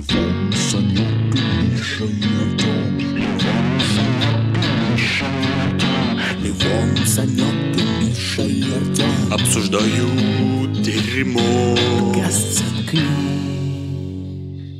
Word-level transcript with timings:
Левон, 0.00 0.52
Санек 0.54 1.34
Миша 1.34 2.04
Артем. 2.04 2.98
Левон, 3.16 3.80
Санек 3.92 4.56
Миша 4.96 5.26
Артем. 5.62 6.42
Левон, 6.42 7.06
Санек 7.06 7.76
Миша 8.00 8.42
Артем. 8.42 9.32
Обсуждают 9.32 10.82
дерьмо. 10.82 11.76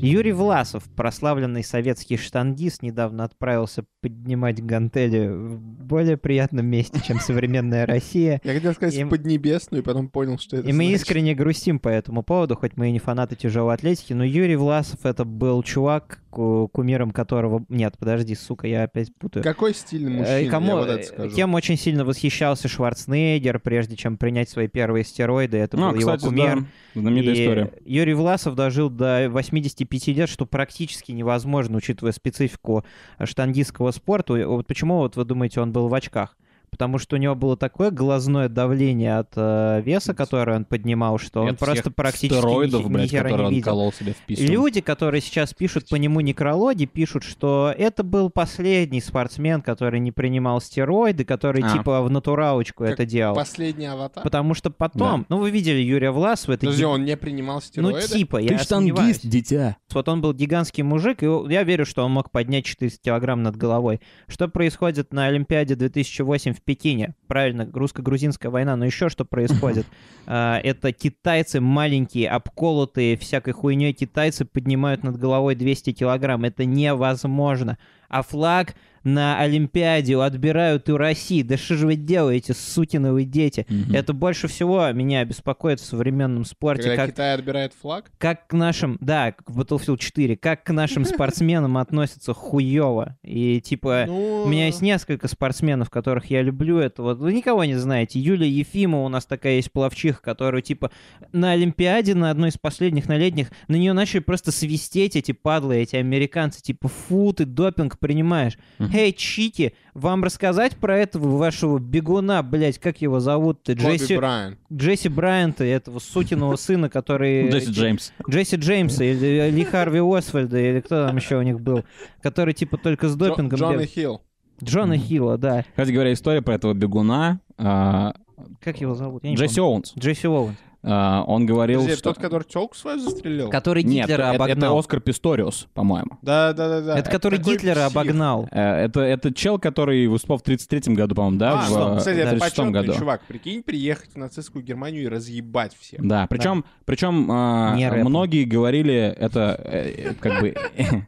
Юрий 0.02 0.32
Власов, 0.32 0.84
прославленный 0.96 1.62
советский 1.62 2.17
штангист, 2.17 2.82
недавно 2.82 3.24
отправился 3.24 3.85
поднимать 4.00 4.64
гантели 4.64 5.28
в 5.28 5.60
более 5.60 6.17
приятном 6.17 6.67
месте, 6.67 7.00
чем 7.06 7.21
современная 7.21 7.87
Россия. 7.87 8.40
Я 8.44 8.54
хотел 8.54 8.72
сказать 8.72 9.03
в 9.03 9.08
Поднебесную, 9.08 9.82
и 9.82 9.85
потом 9.85 10.08
понял, 10.08 10.38
что 10.38 10.56
это 10.56 10.68
И 10.68 10.72
мы 10.72 10.85
значит. 10.85 11.03
искренне 11.03 11.35
грустим 11.35 11.78
по 11.78 11.88
этому 11.88 12.22
поводу, 12.22 12.56
хоть 12.56 12.76
мы 12.76 12.88
и 12.88 12.92
не 12.92 12.99
фанаты 12.99 13.36
тяжелой 13.36 13.74
атлетики, 13.74 14.13
но 14.13 14.24
Юрий 14.24 14.56
Власов 14.56 15.04
это 15.04 15.24
был 15.24 15.63
чувак, 15.63 16.20
кумиром 16.30 17.10
которого... 17.10 17.64
Нет, 17.68 17.96
подожди, 17.98 18.34
сука, 18.34 18.66
я 18.66 18.84
опять 18.84 19.14
путаю. 19.16 19.42
Какой 19.42 19.74
стильный 19.74 20.12
Э, 20.12 20.18
мужчина, 20.18 20.50
кому, 20.50 20.66
я 20.68 20.77
вот 20.77 20.88
это 20.88 21.00
э, 21.00 21.04
скажу. 21.04 21.37
Кем 21.37 21.54
очень 21.54 21.77
сильно 21.77 22.04
восхищался 22.04 22.68
Шварценеггер, 22.68 23.60
прежде 23.60 23.96
чем 23.96 24.16
принять 24.16 24.48
свои 24.48 24.68
первые 24.68 25.04
стероиды, 25.04 25.59
это 25.59 25.77
Ну, 25.77 25.90
был 25.90 25.98
кстати, 25.98 26.20
его 26.23 26.30
кумир. 26.30 26.60
да, 26.60 27.01
знаменитая 27.01 27.34
И 27.34 27.42
история. 27.42 27.73
Юрий 27.84 28.14
Власов 28.14 28.54
дожил 28.54 28.90
до 28.90 29.28
85 29.30 30.06
лет, 30.09 30.28
что 30.28 30.46
практически 30.46 31.12
невозможно, 31.12 31.77
учитывая 31.78 32.12
специфику 32.12 32.84
штангистского 33.23 33.90
спорта. 33.90 34.34
Вот 34.46 34.66
почему 34.66 34.98
вот 34.98 35.16
вы 35.16 35.24
думаете, 35.24 35.60
он 35.60 35.73
был 35.73 35.88
в 35.88 35.95
очках? 35.95 36.37
Потому 36.70 36.98
что 36.98 37.16
у 37.16 37.19
него 37.19 37.34
было 37.34 37.56
такое 37.56 37.91
глазное 37.91 38.48
давление 38.48 39.19
от 39.19 39.33
э, 39.37 39.83
веса, 39.84 40.15
которое 40.15 40.56
он 40.56 40.65
поднимал, 40.65 41.19
что 41.19 41.43
он 41.43 41.51
От 41.51 41.59
просто 41.59 41.91
практически 41.91 42.34
стероидов, 42.38 42.84
ни, 42.84 42.88
ни 42.88 42.93
блядь, 42.93 43.10
хера 43.10 43.23
которые 43.24 43.38
не 43.41 43.45
он 43.46 43.55
видел. 43.55 43.93
себе. 43.93 44.15
Люди, 44.46 44.80
которые 44.80 45.20
сейчас 45.20 45.52
пишут 45.52 45.88
по 45.88 45.96
нему 45.96 46.20
некрологи, 46.20 46.84
пишут, 46.87 47.24
что 47.24 47.74
это 47.77 48.02
был 48.02 48.30
последний 48.30 49.01
спортсмен, 49.01 49.62
который 49.62 50.01
не 50.01 50.12
принимал 50.12 50.60
стероиды, 50.60 51.24
который 51.24 51.62
А. 51.65 51.71
типа 51.77 52.02
в 52.02 52.10
натуралочку 52.10 52.84
Как 52.84 52.95
это 52.95 53.07
делал. 53.07 53.34
Последний 53.34 53.87
аватар? 53.87 54.23
Потому 54.23 54.55
что 54.55 54.71
потом, 54.71 55.27
ну 55.29 55.38
вы 55.38 55.51
видели 55.51 55.80
Юрия 55.80 56.10
Власова, 56.10 56.55
это 56.55 56.60
Подожди, 56.66 56.82
ги- 56.82 56.87
он 56.87 57.05
не 57.05 57.16
принимал 57.16 57.57
ну 57.57 57.60
стероиды? 57.60 58.09
типа, 58.09 58.38
Ты 58.38 58.45
я 58.45 58.59
штангист, 58.59 59.27
дитя. 59.27 59.77
Вот 59.93 60.09
он 60.09 60.21
был 60.21 60.32
гигантский 60.32 60.82
мужик, 60.82 61.23
и 61.23 61.27
я 61.49 61.62
верю, 61.65 61.84
что 61.84 62.05
он 62.05 62.12
мог 62.12 62.30
поднять 62.30 62.65
400 62.65 63.01
килограмм 63.02 63.43
над 63.43 63.57
головой. 63.57 64.01
Что 64.29 64.49
происходит 64.49 65.12
на 65.12 65.27
Олимпиаде 65.27 65.75
2008 65.75 66.55
в 66.55 66.59
Пекине? 66.61 67.14
Правильно, 67.27 67.69
русско-грузинская 67.72 68.50
война, 68.50 68.77
но 68.77 68.84
еще 68.84 69.08
что 69.08 69.25
происходит? 69.25 69.86
А, 70.33 70.61
Это 70.62 70.92
китайцы 70.92 71.61
маленькие, 71.61 72.28
обколотые 72.28 73.16
всякой 73.16 73.53
хуйней 73.53 73.92
китайцы 73.92 74.44
поднимают 74.44 75.03
над 75.03 75.16
головой 75.16 75.56
200 75.56 75.92
килограмм. 75.92 76.44
Это 76.44 76.64
невозможно. 76.64 77.78
А 78.11 78.22
флаг 78.22 78.75
на 79.05 79.39
Олимпиаде 79.41 80.16
отбирают 80.19 80.89
у 80.89 80.97
России. 80.97 81.42
Да 81.42 81.56
что 81.56 81.77
же 81.77 81.86
вы 81.86 81.97
делаете, 81.97 82.55
сукины 82.55 83.12
вы 83.12 83.25
дети? 83.25 83.66
Мгм. 83.69 83.94
Это 83.94 84.12
больше 84.12 84.48
всего 84.48 84.91
меня 84.92 85.25
беспокоит 85.25 85.80
в 85.80 85.84
современном 85.84 86.44
спорте. 86.44 86.91
Когда 86.91 86.97
как 87.06 87.11
Китай 87.14 87.34
отбирает 87.34 87.72
флаг? 87.72 88.11
как 88.19 88.47
к 88.48 88.53
нашим, 88.53 88.98
да, 89.00 89.33
к 89.33 89.50
Battlefield 89.50 89.98
4, 89.98 90.36
как 90.36 90.64
к 90.64 90.70
нашим 90.72 91.05
спортсменам 91.06 91.78
относятся 91.78 92.34
хуёво. 92.34 93.16
И 93.22 93.61
типа, 93.61 94.05
Ну, 94.06 94.42
у 94.44 94.48
меня 94.48 94.66
есть 94.66 94.83
несколько 94.83 95.28
спортсменов, 95.28 95.88
которых 95.91 96.27
я 96.27 96.42
люблю. 96.42 96.78
Это 96.78 97.03
вот 97.03 97.19
вы 97.19 97.33
никого 97.33 97.64
не 97.64 97.77
знаете. 97.77 98.20
Юлия 98.20 98.48
Ефимова 98.48 99.06
у 99.06 99.08
нас 99.08 99.25
такая 99.25 99.55
есть 99.55 99.72
пловчиха, 99.72 100.20
которую 100.20 100.62
типа 100.62 100.91
на 101.33 101.53
Олимпиаде, 101.53 102.14
на 102.14 102.31
одной 102.31 102.50
из 102.50 102.58
последних, 102.58 103.08
на 103.08 103.16
летних, 103.16 103.50
на 103.69 103.77
нее 103.77 103.92
начали 103.92 104.20
просто 104.20 104.53
свистеть 104.53 105.16
эти 105.16 105.33
падлы, 105.33 105.77
эти 105.77 105.97
американцы. 105.97 106.61
Типа, 106.61 106.88
фу, 106.88 107.33
ты 107.33 107.44
допинг 107.44 107.98
принимаешь. 108.01 108.59
Эй, 108.79 109.12
чики, 109.12 109.75
вам 109.95 110.25
рассказать 110.25 110.77
про 110.77 110.98
этого 110.98 111.37
вашего 111.37 111.79
бегуна, 111.79 112.43
блядь, 112.43 112.79
как 112.79 113.00
его 113.00 113.21
зовут-то? 113.21 113.75
Джесси, 113.75 114.16
Брайан. 114.16 114.59
Джесси 114.72 115.09
Брайанта, 115.09 115.65
этого 115.65 115.99
сукиного 115.99 116.56
сына, 116.56 116.88
который... 116.88 117.49
Джесси 117.53 117.71
Джеймс. 117.71 118.12
Джесси 118.28 118.56
Джеймса 118.56 119.05
или 119.05 119.50
Ли 119.50 119.65
Харви 119.65 120.00
Освальда, 120.00 120.59
или 120.59 120.81
кто 120.81 121.06
там 121.06 121.16
еще 121.16 121.37
у 121.37 121.43
них 121.43 121.61
был, 121.61 121.84
который 122.22 122.55
типа 122.55 122.77
только 122.78 123.09
с 123.09 123.15
допингом... 123.15 123.59
Джона. 123.59 123.87
Хилл. 123.87 124.22
Джона. 124.62 124.97
Хилла, 124.99 125.38
да. 125.38 125.65
Кстати 125.71 125.91
говоря, 125.93 126.12
история 126.12 126.43
про 126.43 126.55
этого 126.55 126.75
бегуна. 126.75 127.41
а, 127.56 128.15
Как 128.61 128.81
его 128.81 128.94
зовут? 128.94 129.25
Джесси. 129.25 129.61
Оуэнс. 129.61 129.93
Джесси 129.99 130.27
Оуэнс. 130.27 130.56
А, 130.83 131.25
Он 131.27 131.45
говорил, 131.45 131.81
Подожди, 131.81 131.99
что... 131.99 132.15
тот, 132.15 132.23
который 132.23 132.45
телку 132.45 132.75
свою 132.75 132.99
застрелил? 133.01 133.51
Который 133.51 133.83
Нет, 133.83 134.07
Гитлера 134.07 134.23
это, 134.23 134.35
это 134.35 134.45
обогнал. 134.45 134.79
Оскар 134.79 135.01
Писториус, 135.01 135.69
по-моему. 135.75 136.19
Да, 136.23 136.53
да, 136.55 136.69
да, 136.69 136.81
да. 136.81 136.99
Это 136.99 137.11
который 137.11 137.39
Гитлера 137.39 137.87
псих. 137.87 137.97
обогнал. 137.97 138.49
Э, 138.51 138.85
Это, 138.85 139.01
это 139.01 139.35
чел, 139.35 139.59
который 139.59 140.07
выступал 140.07 140.39
в 140.39 140.43
33-м 140.43 140.95
году, 140.95 141.15
по-моему, 141.15 141.39
да? 141.39 141.53
А, 141.53 141.69
в, 141.69 141.95
э, 141.95 141.99
кстати, 141.99 142.17
в 142.17 142.21
это 142.21 142.31
36-м 142.37 142.41
почетный 142.41 142.71
году. 142.73 142.95
чувак. 142.95 143.23
Прикинь, 143.29 143.63
приехать 143.63 144.15
в 144.15 144.17
нацистскую 144.17 144.65
Германию 144.65 145.03
и 145.03 145.09
разъебать 145.09 145.77
всех. 145.79 146.01
Да, 146.07 146.27
причем, 146.29 146.65
причем 146.87 147.31
а, 147.31 147.77
рэпом. 147.77 148.09
многие 148.09 148.45
говорили, 148.45 148.95
это 148.95 149.61
э, 149.62 150.11
э, 150.12 150.15
как 150.15 150.41
бы, 150.41 150.55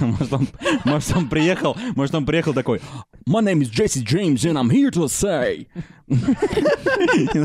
может 0.00 0.32
он, 0.32 0.48
может 0.84 1.16
он 1.16 1.28
приехал, 1.28 1.76
может 1.94 2.14
он 2.14 2.24
приехал 2.24 2.54
такой, 2.54 2.80
My 3.26 3.40
name 3.40 3.62
is 3.62 3.68
Jesse 3.68 4.02
James 4.02 4.44
and 4.44 4.58
I'm 4.58 4.70
here 4.70 4.90
to 4.90 5.08
say, 5.08 5.66
и 6.08 6.16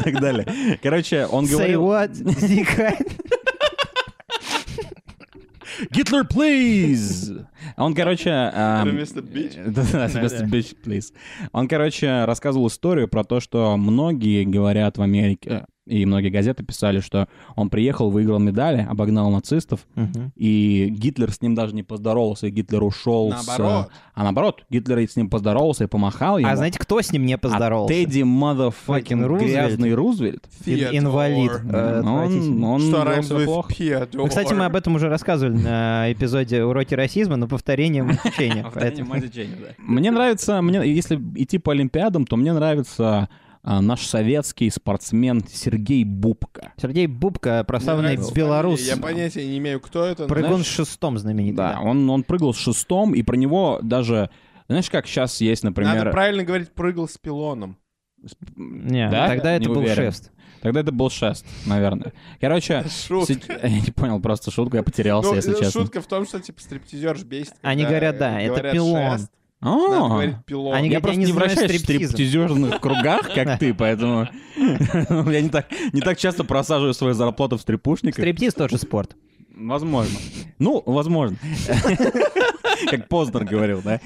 так 0.04 0.20
далее. 0.20 0.80
Короче, 0.82 1.26
он 1.28 1.46
Say 1.46 1.52
говорил, 1.52 1.84
what? 1.84 2.14
Зикай. 2.14 2.98
Гитлер, 5.92 6.24
please! 6.24 7.46
Он, 7.78 7.94
короче... 7.94 8.30
ам, 8.32 8.90
вместо 8.90 9.20
bitch? 9.20 9.62
Да-да, 9.72 10.08
вместо 10.08 10.46
bitch, 10.46 10.76
please. 10.84 11.12
Он, 11.52 11.68
короче, 11.68 12.24
рассказывал 12.26 12.68
историю 12.68 13.08
про 13.08 13.24
то, 13.24 13.40
что 13.40 13.76
многие 13.76 14.46
говорят 14.46 14.98
в 14.98 15.02
Америке, 15.02 15.66
и 15.86 16.06
многие 16.06 16.30
газеты 16.30 16.64
писали, 16.64 17.00
что 17.00 17.28
он 17.56 17.70
приехал, 17.70 18.10
выиграл 18.10 18.40
медали, 18.40 18.86
обогнал 18.90 19.30
нацистов, 19.30 19.82
Мгм. 19.96 20.32
и 20.36 20.88
Гитлер 20.90 21.32
с 21.32 21.42
ним 21.42 21.54
даже 21.56 21.76
не 21.76 21.84
поздоровался, 21.84 22.48
и 22.48 22.50
Гитлер 22.50 22.84
ушел 22.84 23.32
с... 23.32 23.46
Наоборот. 23.48 23.90
А 24.14 24.24
наоборот, 24.24 24.64
Гитлер 24.70 25.00
с 25.00 25.16
ним 25.16 25.30
поздоровался 25.30 25.84
и 25.84 25.88
помахал 25.88 26.38
ему. 26.38 26.50
А 26.50 26.56
знаете, 26.56 26.80
кто 26.80 27.02
с 27.02 27.12
ним 27.12 27.26
не 27.26 27.34
А 27.34 27.38
поздоровался? 27.38 27.94
Тедди 27.94 28.22
motherfucking 28.22 29.26
Рузвельт. 29.26 29.52
грязный 29.52 29.94
Рузвельт. 29.94 30.44
Ин- 30.66 30.98
Инвалид. 31.00 31.52
Э, 31.72 32.02
он, 32.02 32.82
Что 32.82 33.04
with 33.04 33.46
плохо. 33.46 34.08
Ну, 34.14 34.28
кстати, 34.28 34.54
мы 34.54 34.66
об 34.66 34.76
этом 34.76 34.96
уже 34.96 35.10
рассказывали 35.10 35.56
на 35.58 36.12
эпизоде 36.12 36.64
«Уроки 36.64 36.94
расизма», 36.94 37.36
но 37.36 37.48
повторением 37.48 38.12
учения. 38.26 38.66
поэтому- 38.74 39.16
Мне 39.78 40.12
нравится, 40.12 40.62
мне, 40.62 40.80
если 40.92 41.20
идти 41.36 41.58
по 41.58 41.72
Олимпиадам, 41.74 42.26
то 42.26 42.38
мне 42.38 42.54
нравится 42.54 42.96
а, 43.06 43.30
наш 43.66 44.06
советский 44.06 44.70
спортсмен 44.70 45.44
Сергей 45.52 46.04
Бубка. 46.04 46.74
Сергей 46.80 47.08
Бубка, 47.08 47.64
прославленный 47.64 48.18
белорус, 48.34 48.82
Я 48.82 48.98
понятия 48.98 49.46
не 49.46 49.58
имею, 49.58 49.80
кто 49.80 50.06
это. 50.06 50.28
прыгун 50.28 50.50
знаешь, 50.58 50.68
с 50.68 50.70
шестом 50.70 51.18
знаменитый. 51.18 51.58
Да, 51.58 51.74
да. 51.74 51.82
он, 51.82 52.10
он 52.10 52.24
прыгал 52.24 52.54
с 52.54 52.58
шестом, 52.58 53.14
и 53.16 53.24
про 53.24 53.36
него 53.36 53.80
даже... 53.82 54.30
Знаешь, 54.68 54.90
как 54.90 55.08
сейчас 55.08 55.42
есть, 55.42 55.64
например... 55.64 55.96
Надо 55.96 56.12
правильно 56.12 56.44
говорить, 56.44 56.72
прыгал 56.72 57.08
с 57.08 57.18
пилоном. 57.18 57.78
Не, 58.56 59.10
Да? 59.10 59.28
тогда 59.28 59.52
Не 59.58 59.64
это 59.64 59.70
был 59.70 59.80
уверен. 59.80 59.96
шест. 59.96 60.32
Тогда 60.62 60.80
это 60.80 60.92
был 60.92 61.10
шест, 61.12 61.46
наверное. 61.68 62.14
Короче, 62.42 62.84
Шутка. 63.08 63.60
я 63.68 63.70
не 63.82 63.92
понял 63.92 64.20
просто 64.20 64.50
шутку, 64.52 64.78
я 64.78 64.84
потерялся, 64.84 65.30
Ну, 65.30 65.36
если 65.36 65.56
э, 65.56 65.60
честно. 65.60 65.82
шутка 65.82 66.02
в 66.02 66.08
том, 66.08 66.26
что 66.26 66.40
типа 66.40 66.60
стриптизер 66.60 67.18
ж 67.18 67.24
бесит. 67.24 67.54
Они 67.62 67.84
говорят, 67.84 68.18
да, 68.18 68.40
это 68.42 68.50
говорят 68.54 68.74
пилон. 68.74 69.18
шест. 69.20 69.32
Надо 69.66 70.10
говорить 70.10 70.36
пилон. 70.46 70.76
Они 70.76 70.90
Я 70.90 71.00
просто 71.00 71.20
не 71.20 71.32
вращаюсь 71.32 71.72
в 71.72 71.80
стриптизерных 71.80 72.80
кругах, 72.82 73.34
как 73.34 73.60
ты, 73.60 73.74
поэтому 73.74 74.28
я 74.58 75.42
не 75.42 75.50
так, 75.50 75.68
не 75.92 76.02
так 76.02 76.18
часто 76.18 76.44
просаживаю 76.44 76.94
свою 76.94 77.14
зарплату 77.14 77.58
в 77.58 77.62
стрипушниках. 77.62 78.20
Стриптиз 78.20 78.54
тоже 78.54 78.78
спорт. 78.78 79.16
Возможно. 79.56 80.18
Ну, 80.60 80.84
возможно. 80.86 81.38
Как 82.90 83.08
Познер 83.08 83.46
говорил, 83.46 83.82
да? 83.82 84.02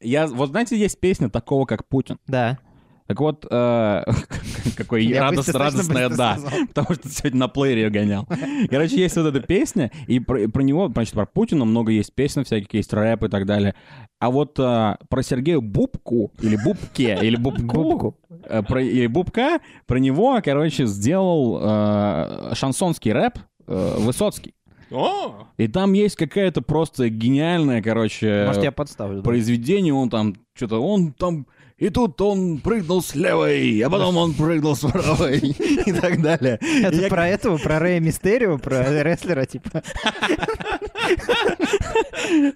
Я, 0.00 0.26
вот 0.26 0.50
знаете, 0.50 0.76
есть 0.76 0.98
песня 0.98 1.30
такого, 1.30 1.64
как 1.66 1.86
Путин. 1.86 2.18
Да. 2.26 2.58
Так 3.06 3.20
вот, 3.20 3.44
э, 3.50 4.02
какой 4.76 5.04
Я 5.04 5.22
радост- 5.30 5.52
быстро, 5.52 5.70
быстро 5.70 6.08
да. 6.08 6.38
сказал. 6.38 6.66
Потому 6.74 6.94
что 6.94 7.08
сегодня 7.10 7.40
на 7.40 7.48
плеере 7.48 7.82
ее 7.82 7.90
гонял. 7.90 8.26
Короче, 8.70 8.96
есть 8.96 9.16
вот 9.16 9.26
эта 9.26 9.40
песня, 9.40 9.90
и 10.06 10.20
про, 10.20 10.40
и 10.42 10.46
про 10.46 10.62
него, 10.62 10.88
значит, 10.88 11.12
про 11.14 11.26
Путина 11.26 11.64
много 11.66 11.92
есть 11.92 12.14
песен 12.14 12.44
всяких, 12.44 12.72
есть 12.72 12.92
рэп 12.94 13.24
и 13.24 13.28
так 13.28 13.44
далее. 13.44 13.74
А 14.20 14.30
вот 14.30 14.58
э, 14.58 14.96
про 15.08 15.22
Сергея 15.22 15.60
Бубку, 15.60 16.32
или 16.40 16.56
Бубке, 16.56 17.18
или 17.20 17.36
Бубку, 17.36 17.62
Бубку. 17.82 18.18
э, 18.44 18.62
про, 18.62 18.82
или 18.82 19.06
Бубка, 19.06 19.58
про 19.86 19.98
него, 19.98 20.40
короче, 20.42 20.86
сделал 20.86 21.58
э, 21.60 22.54
шансонский 22.54 23.12
рэп 23.12 23.38
э, 23.66 23.96
Высоцкий. 23.98 24.54
О, 24.90 25.46
И 25.58 25.66
там 25.66 25.92
есть 25.92 26.14
какая-то 26.16 26.62
просто 26.62 27.08
гениальная, 27.08 27.82
короче, 27.82 28.44
Может, 28.46 28.62
я 28.62 28.72
подставлю. 28.72 29.18
да. 29.18 29.22
произведение, 29.24 29.92
он 29.92 30.08
там 30.08 30.34
что-то, 30.54 30.78
он 30.78 31.12
там 31.12 31.46
и 31.78 31.88
тут 31.90 32.20
он 32.20 32.58
прыгнул 32.58 33.02
с 33.02 33.14
левой, 33.14 33.80
а 33.80 33.90
потом 33.90 34.16
он 34.16 34.32
прыгнул 34.34 34.76
с 34.76 34.80
правой 34.80 35.38
и 35.38 35.92
так 35.92 36.22
далее. 36.22 36.58
Это 36.82 36.96
я- 36.96 37.08
про 37.08 37.28
этого, 37.28 37.58
про 37.58 37.78
Рэя 37.78 38.00
Мистерио, 38.00 38.58
про 38.58 39.02
рестлера, 39.02 39.44
типа. 39.44 39.82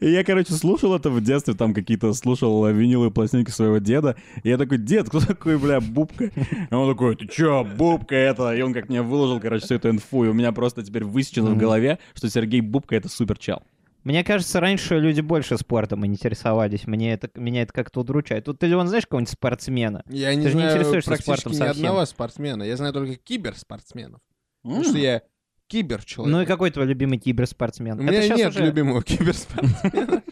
Я, 0.00 0.24
короче, 0.24 0.52
слушал 0.54 0.94
это 0.94 1.10
в 1.10 1.20
детстве, 1.22 1.54
там 1.54 1.74
какие-то 1.74 2.12
слушал 2.14 2.66
виниловые 2.68 3.10
пластинки 3.10 3.50
своего 3.50 3.78
деда. 3.78 4.16
И 4.42 4.48
я 4.48 4.56
такой, 4.56 4.78
дед, 4.78 5.08
кто 5.08 5.20
такой, 5.20 5.58
бля, 5.58 5.80
Бубка? 5.80 6.24
И 6.70 6.74
он 6.74 6.90
такой, 6.90 7.16
ты 7.16 7.26
чё, 7.26 7.64
Бубка 7.64 8.14
это? 8.14 8.54
И 8.54 8.62
он 8.62 8.72
как 8.72 8.88
мне 8.88 9.02
выложил, 9.02 9.40
короче, 9.40 9.64
всю 9.66 9.74
эту 9.74 9.90
инфу. 9.90 10.24
И 10.24 10.28
у 10.28 10.32
меня 10.32 10.52
просто 10.52 10.82
теперь 10.82 11.04
высечено 11.04 11.50
в 11.50 11.56
голове, 11.58 11.98
что 12.14 12.30
Сергей 12.30 12.60
Бубка— 12.60 12.96
это 12.96 13.08
супер 13.08 13.36
чел. 13.38 13.62
Мне 14.08 14.25
кажется, 14.25 14.58
раньше 14.58 14.99
люди 14.99 15.20
больше 15.20 15.58
спортом 15.58 16.06
интересовались. 16.06 16.87
Мне 16.87 17.12
это, 17.12 17.28
меня 17.38 17.60
это 17.60 17.75
как-то 17.75 18.00
удручает. 18.00 18.46
Тут 18.46 18.58
ты, 18.58 18.66
Леон, 18.66 18.88
знаешь 18.88 19.06
кого-нибудь 19.06 19.31
спортсмена? 19.31 20.02
Я 20.08 20.34
не 20.34 20.44
Ты 20.44 20.49
же 20.49 20.55
не 20.56 20.62
знаю 20.62 20.76
интересуешься 20.78 21.10
практически 21.10 21.40
спортом 21.40 21.52
ни 21.52 21.56
совсем. 21.58 21.84
одного 21.84 22.06
спортсмена. 22.06 22.62
Я 22.62 22.78
знаю 22.78 22.94
только 22.94 23.16
киберспортсменов. 23.16 24.22
Потому 24.62 24.84
что 24.84 24.96
я 24.96 25.20
киберчеловек. 25.66 26.32
Ну 26.32 26.40
и 26.40 26.46
какой 26.46 26.70
твой 26.70 26.87
любимый 26.87 27.19
киберспортсмен? 27.19 28.00
У 28.00 28.02
меня 28.02 28.22
щас 28.26 28.38
нет 28.38 28.49
уже- 28.49 28.64
любимого 28.64 29.02
киберспортсмена. 29.06 30.22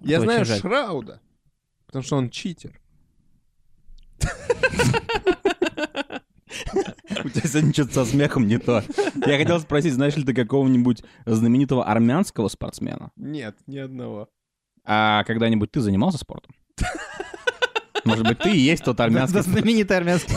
Я 0.00 0.16
Это 0.16 0.24
знаю. 0.24 0.44
Шрауда, 0.46 1.20
потому 1.84 2.02
что 2.02 2.16
он 2.16 2.30
читер. 2.30 2.80
У 7.24 7.28
тебя 7.28 7.48
сегодня 7.48 7.72
что-то 7.72 7.92
со 7.94 8.04
смехом 8.04 8.46
не 8.46 8.58
то. 8.58 8.82
Я 9.26 9.38
хотел 9.38 9.60
спросить, 9.60 9.94
знаешь 9.94 10.16
ли 10.16 10.24
ты 10.24 10.34
какого-нибудь 10.34 11.02
знаменитого 11.26 11.84
армянского 11.84 12.48
спортсмена? 12.48 13.10
Нет, 13.16 13.56
ни 13.66 13.78
одного. 13.78 14.28
А 14.84 15.24
когда-нибудь 15.24 15.70
ты 15.70 15.80
занимался 15.80 16.18
спортом? 16.18 16.54
Может 18.04 18.26
быть, 18.26 18.38
ты 18.38 18.50
и 18.52 18.58
есть 18.58 18.84
тот 18.84 18.98
армянский 19.00 19.42
знаменитый 19.42 19.96
армянский. 19.96 20.34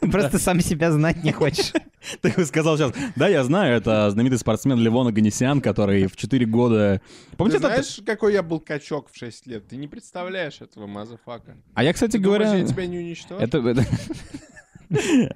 Ты 0.00 0.10
просто 0.10 0.38
сам 0.38 0.60
себя 0.60 0.90
знать 0.90 1.22
не 1.22 1.30
хочешь. 1.30 1.72
Ты 2.20 2.44
сказал 2.44 2.76
сейчас, 2.76 2.92
да, 3.14 3.28
я 3.28 3.44
знаю, 3.44 3.76
это 3.76 4.10
знаменитый 4.10 4.38
спортсмен 4.38 4.78
Левон 4.78 5.06
Аганесян, 5.06 5.60
который 5.60 6.06
в 6.08 6.16
4 6.16 6.46
года... 6.46 7.00
Ты 7.30 7.36
Помните, 7.36 7.58
это- 7.58 7.68
знаешь, 7.68 8.00
какой 8.04 8.32
я 8.32 8.42
был 8.42 8.58
качок 8.58 9.08
в 9.10 9.16
6 9.16 9.46
лет? 9.46 9.68
Ты 9.68 9.76
не 9.76 9.86
представляешь 9.86 10.60
этого 10.60 10.88
мазафака. 10.88 11.56
А 11.74 11.84
я, 11.84 11.92
кстати 11.92 12.12
Ты 12.12 12.18
думаешь, 12.18 12.42
говоря... 12.42 12.58
я 12.58 12.66
тебя 12.66 12.86
не 12.86 12.98
уничтожу? 12.98 13.40
Это... 13.40 13.84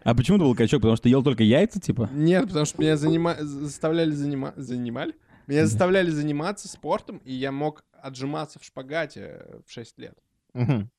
А 0.04 0.14
почему 0.14 0.38
ты 0.38 0.44
был 0.44 0.54
качок? 0.54 0.80
Потому 0.80 0.96
что 0.96 1.08
ел 1.08 1.22
только 1.22 1.42
яйца, 1.42 1.80
типа? 1.80 2.08
Нет, 2.12 2.46
потому 2.46 2.64
что 2.64 2.80
меня 2.80 2.96
занима... 2.96 3.36
заставляли 3.40 4.10
заниматься... 4.10 4.62
Занимали? 4.62 5.14
Меня 5.46 5.66
заставляли 5.66 6.10
заниматься 6.10 6.68
спортом, 6.68 7.18
и 7.24 7.32
я 7.32 7.52
мог 7.52 7.84
отжиматься 7.92 8.58
в 8.58 8.64
шпагате 8.64 9.46
в 9.66 9.70
6 9.72 9.98
лет. 9.98 10.14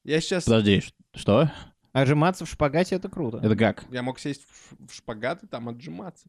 Я 0.04 0.22
сейчас... 0.22 0.46
Подожди, 0.46 0.84
что? 1.14 1.52
Отжиматься 1.94 2.46
в 2.46 2.50
шпагате— 2.50 2.96
это 2.98 3.10
круто. 3.10 3.40
Это 3.42 3.56
как? 3.56 3.86
Я 3.92 4.04
мог 4.04 4.20
сесть 4.20 4.44
в, 4.44 4.94
шпагат 4.94 5.44
и 5.44 5.48
там 5.48 5.68
отжиматься. 5.68 6.28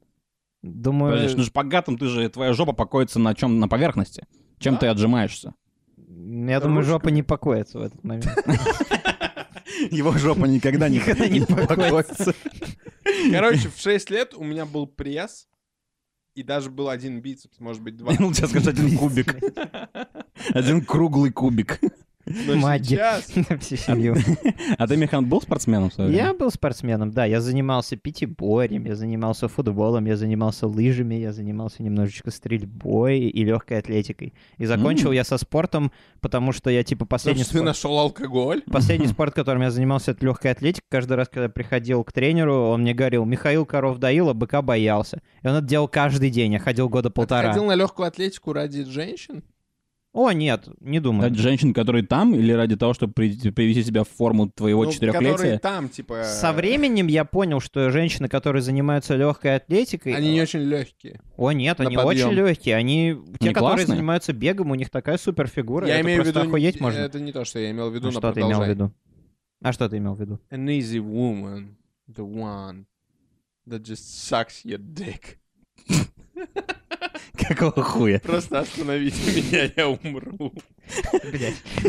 Думаю, 0.62 1.14
Подожди, 1.14 1.36
ну 1.36 1.44
шпагатом 1.44 1.98
ты 1.98 2.06
же, 2.06 2.28
твоя 2.30 2.52
жопа 2.54 2.72
покоится 2.72 3.18
на 3.18 3.34
чем? 3.34 3.60
На 3.60 3.68
поверхности. 3.68 4.26
Чем 4.58 4.74
Да. 4.74 4.80
ты 4.80 4.86
отжимаешься? 4.86 5.54
я 5.96 6.60
думаю, 6.60 6.84
жопа 6.84 7.08
не 7.08 7.22
покоится 7.22 7.78
в 7.78 7.82
этот 7.82 8.02
момент. 8.02 8.28
Его 9.90 10.12
жопа 10.12 10.46
никогда 10.46 10.88
не 10.88 11.00
покоится. 11.00 12.34
Короче, 13.30 13.68
в 13.68 13.78
6 13.78 14.10
лет 14.10 14.34
у 14.34 14.44
меня 14.44 14.66
был 14.66 14.86
пресс, 14.86 15.48
и 16.34 16.42
даже 16.42 16.70
был 16.70 16.88
один 16.88 17.20
бицепс, 17.20 17.58
может 17.58 17.82
быть, 17.82 17.96
два. 17.96 18.12
Хотел 18.12 18.32
сейчас 18.32 18.50
сказать 18.50 18.78
один 18.78 18.96
кубик. 18.96 19.36
Один 20.50 20.84
круглый 20.84 21.32
кубик. 21.32 21.80
Сейчас... 22.28 23.34
На 23.48 23.58
всю 23.58 23.76
семью. 23.76 24.16
А 24.76 24.86
ты, 24.86 24.96
Михан, 24.96 25.26
был 25.26 25.40
спортсменом? 25.40 25.90
Я 25.96 26.34
был 26.34 26.50
спортсменом, 26.50 27.10
да. 27.10 27.24
Я 27.24 27.40
занимался 27.40 27.96
пятиборьем, 27.96 28.84
я 28.84 28.96
занимался 28.96 29.48
футболом, 29.48 30.06
я 30.06 30.16
занимался 30.16 30.66
лыжами, 30.66 31.14
я 31.14 31.32
занимался 31.32 31.82
немножечко 31.82 32.30
стрельбой 32.30 33.20
и 33.20 33.44
легкой 33.44 33.78
атлетикой. 33.78 34.34
И 34.56 34.66
закончил 34.66 35.12
я 35.12 35.24
со 35.24 35.38
спортом, 35.38 35.92
потому 36.20 36.52
что 36.52 36.70
я 36.70 36.82
типа 36.82 37.06
последний 37.06 37.42
что 37.42 37.52
ты 37.52 37.58
спорт... 37.58 37.66
нашел 37.66 37.98
алкоголь? 37.98 38.62
Последний 38.70 39.06
спорт, 39.08 39.34
которым 39.34 39.62
я 39.62 39.70
занимался, 39.70 40.12
это 40.12 40.24
легкая 40.24 40.52
атлетика. 40.52 40.86
Каждый 40.88 41.14
раз, 41.14 41.28
когда 41.28 41.48
приходил 41.48 42.04
к 42.04 42.12
тренеру, 42.12 42.68
он 42.68 42.82
мне 42.82 42.94
говорил, 42.94 43.24
Михаил 43.24 43.66
коров 43.66 43.98
доил, 43.98 44.28
а 44.28 44.34
быка 44.34 44.62
боялся. 44.62 45.22
И 45.42 45.46
он 45.46 45.54
это 45.54 45.66
делал 45.66 45.88
каждый 45.88 46.30
день. 46.30 46.52
Я 46.52 46.58
ходил 46.58 46.88
года 46.88 47.10
полтора. 47.10 47.48
Ходил 47.48 47.64
на 47.64 47.74
легкую 47.74 48.08
атлетику 48.08 48.52
ради 48.52 48.84
женщин? 48.84 49.42
О, 50.20 50.32
нет, 50.32 50.66
не 50.80 50.98
думаю. 50.98 51.28
Ради 51.28 51.38
женщин, 51.38 51.72
которые 51.72 52.04
там, 52.04 52.34
или 52.34 52.50
ради 52.50 52.74
того, 52.74 52.92
чтобы 52.92 53.12
при- 53.12 53.50
привести 53.52 53.84
себя 53.84 54.02
в 54.02 54.08
форму 54.08 54.50
твоего 54.50 54.82
Ну, 54.82 54.90
которые 54.90 55.12
четырехлетия? 55.12 55.58
там, 55.60 55.88
типа... 55.88 56.24
Со 56.24 56.52
временем 56.52 57.06
я 57.06 57.24
понял, 57.24 57.60
что 57.60 57.88
женщины, 57.90 58.28
которые 58.28 58.60
занимаются 58.60 59.14
легкой 59.14 59.54
атлетикой... 59.54 60.14
Они 60.14 60.32
не 60.32 60.42
очень 60.42 60.58
легкие. 60.58 61.20
О, 61.36 61.52
нет, 61.52 61.80
они 61.80 61.94
подъем. 61.94 62.30
очень 62.30 62.36
легкие. 62.36 62.74
Они, 62.74 63.14
те, 63.38 63.46
Они 63.46 63.54
которые 63.54 63.76
классные? 63.76 63.86
занимаются 63.86 64.32
бегом, 64.32 64.72
у 64.72 64.74
них 64.74 64.90
такая 64.90 65.18
супер 65.18 65.46
фигура. 65.46 65.86
Я 65.86 65.98
это 65.98 66.04
имею 66.06 66.24
в 66.24 66.26
виду... 66.26 66.40
охуеть 66.40 66.80
можно. 66.80 66.98
Это 66.98 67.20
не 67.20 67.30
то, 67.30 67.44
что 67.44 67.60
я 67.60 67.70
имел 67.70 67.88
в 67.88 67.94
виду, 67.94 68.08
А 68.08 68.10
но 68.10 68.18
что 68.18 68.32
ты 68.32 68.40
имел 68.40 68.60
в 68.64 68.68
виду? 68.68 68.92
А 69.62 69.72
что 69.72 69.88
ты 69.88 69.98
имел 69.98 70.14
в 70.16 70.20
виду? 70.20 70.40
An 70.50 70.66
easy 70.66 70.98
woman, 70.98 71.76
the 72.12 72.24
one 72.26 72.86
that 73.68 73.82
just 73.84 74.02
sucks 74.28 74.64
your 74.64 74.78
dick. 74.78 75.38
Какого 77.58 77.82
хуя? 77.82 78.20
Просто 78.20 78.60
остановите 78.60 79.16
меня, 79.42 79.70
я 79.76 79.88
умру. 79.88 80.52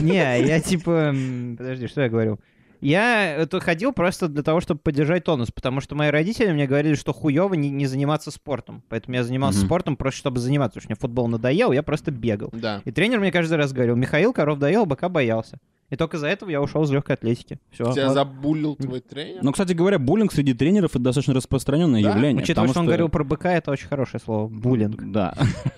Не, 0.02 0.42
я 0.48 0.60
типа... 0.60 1.14
Подожди, 1.58 1.88
что 1.88 2.02
я 2.02 2.10
говорил? 2.10 2.40
Я 2.82 3.36
это 3.36 3.60
ходил 3.60 3.92
просто 3.92 4.30
для 4.30 4.42
того, 4.42 4.62
чтобы 4.62 4.80
поддержать 4.80 5.26
тонус, 5.26 5.52
потому 5.52 5.82
что 5.82 5.96
мои 5.96 6.10
родители 6.12 6.52
мне 6.54 6.66
говорили, 6.66 6.94
что 6.96 7.12
хуево 7.12 7.54
не, 7.54 7.70
не 7.70 7.88
заниматься 7.88 8.32
спортом. 8.32 8.84
Поэтому 8.88 9.16
я 9.18 9.24
занимался 9.26 9.60
Мгм. 9.60 9.68
спортом 9.68 9.98
просто, 9.98 10.20
чтобы 10.20 10.40
заниматься, 10.40 10.76
потому 10.76 10.84
что 10.84 10.90
мне 10.92 11.00
футбол 11.00 11.28
надоел, 11.28 11.74
я 11.74 11.84
просто 11.84 12.12
бегал. 12.12 12.50
Да. 12.54 12.82
И 12.86 12.92
тренер 12.92 13.20
мне 13.20 13.34
каждый 13.34 13.56
раз 13.58 13.74
говорил, 13.74 13.98
Михаил 13.98 14.32
коров 14.32 14.60
доел, 14.60 14.86
быка 14.86 15.10
боялся. 15.10 15.60
И 15.90 15.96
только 15.96 16.18
из-за 16.18 16.28
этого 16.28 16.50
я 16.50 16.62
ушел 16.62 16.84
из 16.84 16.92
легкой 16.92 17.14
атлетики. 17.14 17.60
Все. 17.72 17.92
Тебя 17.92 18.10
забулил 18.10 18.76
твой 18.76 19.00
тренер? 19.00 19.40
Ну, 19.42 19.52
кстати 19.52 19.74
говоря, 19.74 19.98
буллинг 19.98 20.32
среди 20.32 20.54
тренеров— 20.54 20.92
это 20.94 21.00
достаточно 21.00 21.34
распространенное 21.34 22.04
Да, 22.04 22.10
явление. 22.12 22.44
Учитывая, 22.44 22.68
потому 22.68 22.70
что 22.74 22.80
он 22.82 22.86
говорил 22.86 23.10
про 23.10 23.24
быка, 23.24 23.54
это 23.54 23.72
очень 23.72 23.88
хорошее 23.88 24.22
слово. 24.24 24.48
Буллинг. 24.48 25.02
Да. 25.12 25.34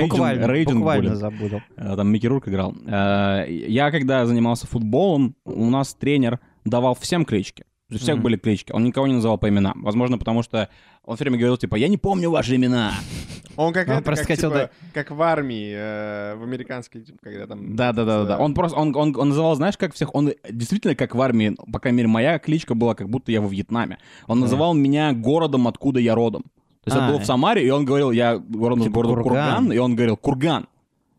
Буквально, 0.00 0.64
буквально 0.64 1.16
забудил. 1.16 1.60
Э, 1.76 1.96
Там 1.96 2.08
Микки 2.08 2.26
Рурк 2.26 2.48
играл. 2.48 2.74
Э, 2.86 3.44
Я, 3.48 3.90
когда 3.90 4.26
занимался 4.26 4.66
футболом, 4.66 5.34
у 5.44 5.70
нас 5.70 5.94
тренер 5.94 6.38
давал 6.64 6.94
всем 6.94 7.24
клички. 7.24 7.64
У 7.90 7.96
всех 7.96 8.16
Мгм. 8.16 8.24
были 8.24 8.36
клички. 8.36 8.70
Он 8.72 8.84
никого 8.84 9.06
не 9.06 9.14
называл 9.14 9.38
по 9.38 9.48
именам. 9.48 9.82
Возможно, 9.82 10.18
потому 10.18 10.42
что 10.42 10.68
он 11.04 11.16
все 11.16 11.24
время 11.24 11.38
говорил, 11.38 11.56
типа, 11.56 11.76
я 11.76 11.88
не 11.88 11.96
помню 11.96 12.30
ваши 12.30 12.56
имена. 12.56 12.92
Он 13.56 13.72
как 13.72 13.88
Он 13.88 13.94
это, 13.94 14.02
просто 14.04 14.24
как, 14.24 14.36
хотел, 14.36 14.52
типа, 14.52 14.70
как 14.94 15.10
в 15.10 15.20
армии, 15.20 15.72
э, 15.74 16.36
в 16.36 16.44
американской, 16.44 17.00
типа, 17.00 17.18
когда 17.20 17.46
там... 17.48 17.74
Да-да-да. 17.74 18.24
да. 18.24 18.38
Он 18.38 18.54
просто, 18.54 18.78
он, 18.78 18.94
он, 18.94 19.12
он 19.18 19.30
называл, 19.30 19.56
знаешь, 19.56 19.76
как 19.76 19.94
всех, 19.94 20.14
он 20.14 20.32
действительно 20.48 20.94
как 20.94 21.16
в 21.16 21.20
армии, 21.20 21.56
по 21.72 21.80
крайней 21.80 21.96
мере, 21.96 22.08
моя 22.08 22.38
кличка 22.38 22.76
была, 22.76 22.94
как 22.94 23.08
будто 23.08 23.32
я 23.32 23.40
во 23.40 23.48
Вьетнаме. 23.48 23.98
Он 24.28 24.38
Да. 24.38 24.42
называл 24.44 24.74
меня 24.74 25.12
городом, 25.12 25.66
откуда 25.66 25.98
я 25.98 26.14
родом. 26.14 26.42
То 26.84 26.90
есть 26.90 26.96
А. 26.96 27.06
я 27.06 27.10
был 27.10 27.18
в 27.18 27.24
Самаре, 27.24 27.66
и 27.66 27.70
он 27.70 27.84
говорил, 27.84 28.12
я 28.12 28.34
родом 28.34 28.78
из 28.78 28.84
Типа 28.84 28.94
города 28.94 29.14
Курган. 29.22 29.54
Курган, 29.56 29.72
и 29.72 29.78
он 29.78 29.96
говорил, 29.96 30.16
Курган. 30.16 30.68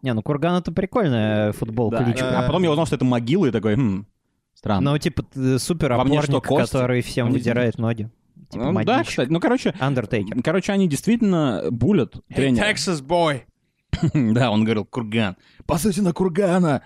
Не, 0.01 0.13
ну 0.13 0.21
Курган 0.21 0.55
это 0.55 0.71
прикольная 0.71 1.51
футбол, 1.51 1.89
Да, 1.89 2.05
кличка. 2.05 2.39
А 2.39 2.43
потом 2.43 2.63
я 2.63 2.71
узнал, 2.71 2.85
что 2.85 2.95
это 2.95 3.03
могила, 3.03 3.47
и 3.47 3.51
такой, 3.51 3.75
хм, 3.75 4.05
странно. 4.59 4.91
Ну, 4.91 4.97
типа, 4.97 5.23
т- 5.23 5.57
супер 5.59 5.93
опорник, 5.93 6.43
который 6.43 7.01
всем 7.01 7.27
Он 7.27 7.33
выдирает 7.33 7.77
ноги. 7.77 8.09
Типа 8.49 8.71
Ну, 8.71 8.83
да, 8.83 9.03
кстати. 9.03 9.29
Ну, 9.29 9.39
короче, 9.39 9.69
Undertaker. 9.79 10.41
короче, 10.43 10.71
они 10.73 10.87
действительно 10.87 11.63
булят 11.71 12.15
Hey, 12.29 12.35
тренера. 12.35 12.65
Texas 12.65 13.01
boy! 13.01 13.41
Да, 14.33 14.51
он 14.51 14.63
говорил, 14.63 14.85
Курган. 14.85 15.35
По 15.65 15.77
сути, 15.77 15.99
на 16.01 16.13
Кургана. 16.13 16.81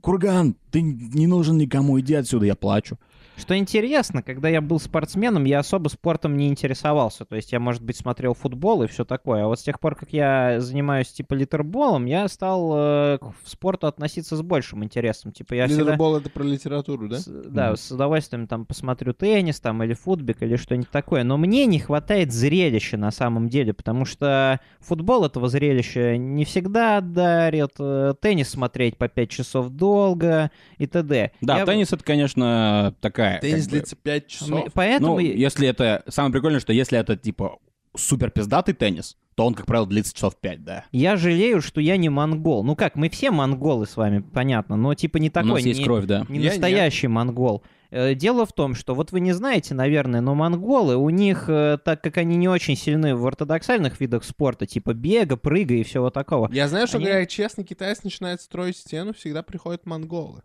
Курган, 0.00 0.56
ты 0.70 0.80
не 0.82 1.26
нужен 1.26 1.58
никому, 1.58 1.98
иди 2.00 2.14
отсюда, 2.14 2.46
я 2.46 2.54
плачу. 2.54 2.98
Что 3.40 3.56
интересно, 3.56 4.22
когда 4.22 4.48
я 4.48 4.60
был 4.60 4.78
спортсменом, 4.78 5.44
я 5.44 5.60
особо 5.60 5.88
спортом 5.88 6.36
не 6.36 6.48
интересовался. 6.48 7.24
То 7.24 7.36
есть 7.36 7.52
я, 7.52 7.60
может 7.60 7.82
быть, 7.82 7.96
смотрел 7.96 8.34
футбол 8.34 8.82
и 8.82 8.86
все 8.86 9.04
такое. 9.04 9.44
А 9.44 9.46
вот 9.46 9.58
с 9.58 9.62
тех 9.62 9.80
пор, 9.80 9.94
как 9.96 10.12
я 10.12 10.60
занимаюсь, 10.60 11.08
типа, 11.08 11.34
литерболом, 11.34 12.04
я 12.04 12.28
стал 12.28 12.70
э, 12.76 13.18
к 13.18 13.32
спорту 13.44 13.86
относиться 13.86 14.36
с 14.36 14.42
большим 14.42 14.84
интересом. 14.84 15.32
Типа, 15.32 15.54
я 15.54 15.66
всегда... 15.66 15.82
Лидербол— 15.84 16.16
это 16.18 16.28
про 16.30 16.42
литературу, 16.44 17.08
да? 17.08 17.16
С- 17.18 17.26
да, 17.26 17.76
с 17.76 17.90
удовольствием 17.90 18.46
там 18.46 18.66
посмотрю 18.66 19.14
теннис 19.14 19.58
там 19.60 19.82
или 19.82 19.94
футбик 19.94 20.42
или 20.42 20.56
что-нибудь 20.56 20.90
такое. 20.90 21.24
Но 21.24 21.36
мне 21.38 21.64
не 21.66 21.78
хватает 21.78 22.32
зрелища 22.32 22.96
на 22.98 23.10
самом 23.10 23.48
деле, 23.48 23.72
потому 23.72 24.04
что 24.04 24.60
футбол 24.80 25.24
этого 25.24 25.48
зрелища 25.48 26.16
не 26.18 26.44
всегда 26.44 27.00
дарит, 27.00 27.72
э, 27.78 28.12
теннис 28.20 28.50
смотреть 28.50 28.96
по 28.98 29.08
5 29.08 29.30
часов 29.30 29.70
долго 29.70 30.50
и 30.78 30.86
т.д. 30.86 31.32
Да, 31.40 31.58
Я- 31.58 31.64
теннис 31.66 31.92
это, 31.92 32.04
конечно, 32.04 32.94
такая. 33.00 33.29
Теннис 33.38 33.64
как 33.64 33.64
бы- 33.64 33.70
длится 33.78 33.96
5 33.96 34.26
часов. 34.26 34.68
Поэтому... 34.74 35.12
Ну, 35.14 35.18
если 35.20 35.68
это... 35.68 36.02
Самое 36.08 36.32
прикольное, 36.32 36.60
что 36.60 36.72
если 36.72 36.98
это, 36.98 37.16
типа, 37.16 37.58
супер 37.96 38.30
пиздатый 38.30 38.74
теннис, 38.74 39.16
то 39.34 39.46
он, 39.46 39.54
как 39.54 39.66
правило, 39.66 39.86
длится 39.86 40.14
часов 40.14 40.36
5, 40.40 40.64
да. 40.64 40.84
Я 40.92 41.16
жалею, 41.16 41.62
что 41.62 41.80
я 41.80 41.96
не 41.96 42.08
монгол. 42.08 42.62
Ну 42.64 42.76
как, 42.76 42.94
мы 42.96 43.08
все 43.08 43.30
монголы 43.30 43.86
с 43.86 43.96
вами, 43.96 44.20
понятно, 44.20 44.76
но 44.76 44.94
типа 44.94 45.16
не 45.18 45.28
У 45.28 45.32
такой, 45.32 45.50
нас 45.52 45.62
есть 45.62 45.80
не, 45.80 45.84
кровь, 45.84 46.04
да. 46.04 46.24
не 46.28 46.38
Я 46.40 46.50
настоящий 46.50 47.08
монгол. 47.08 47.62
Э, 47.90 48.14
Дело 48.14 48.46
в 48.46 48.52
том, 48.52 48.74
что 48.74 48.94
вот 48.94 49.12
вы 49.12 49.20
не 49.20 49.32
знаете, 49.32 49.74
наверное, 49.74 50.20
но 50.20 50.34
монголы, 50.34 50.96
у 50.96 51.10
них, 51.10 51.46
э, 51.48 51.78
так 51.84 52.02
как 52.02 52.18
они 52.18 52.36
не 52.36 52.48
очень 52.48 52.76
сильны 52.76 53.16
в 53.16 53.26
ортодоксальных 53.26 53.98
видах 54.00 54.24
спорта, 54.24 54.66
типа 54.66 54.94
бега, 54.94 55.36
прыга 55.36 55.74
и 55.74 55.82
всего 55.82 56.10
такого, 56.10 56.48
Я 56.52 56.68
знаю, 56.68 56.86
что 56.86 56.98
Они- 56.98 57.06
когда 57.06 57.26
честный 57.26 57.64
китаец 57.64 58.02
начинает 58.04 58.40
строить 58.42 58.76
стену, 58.76 59.12
всегда 59.14 59.42
приходят 59.42 59.86
монголы. 59.86 60.42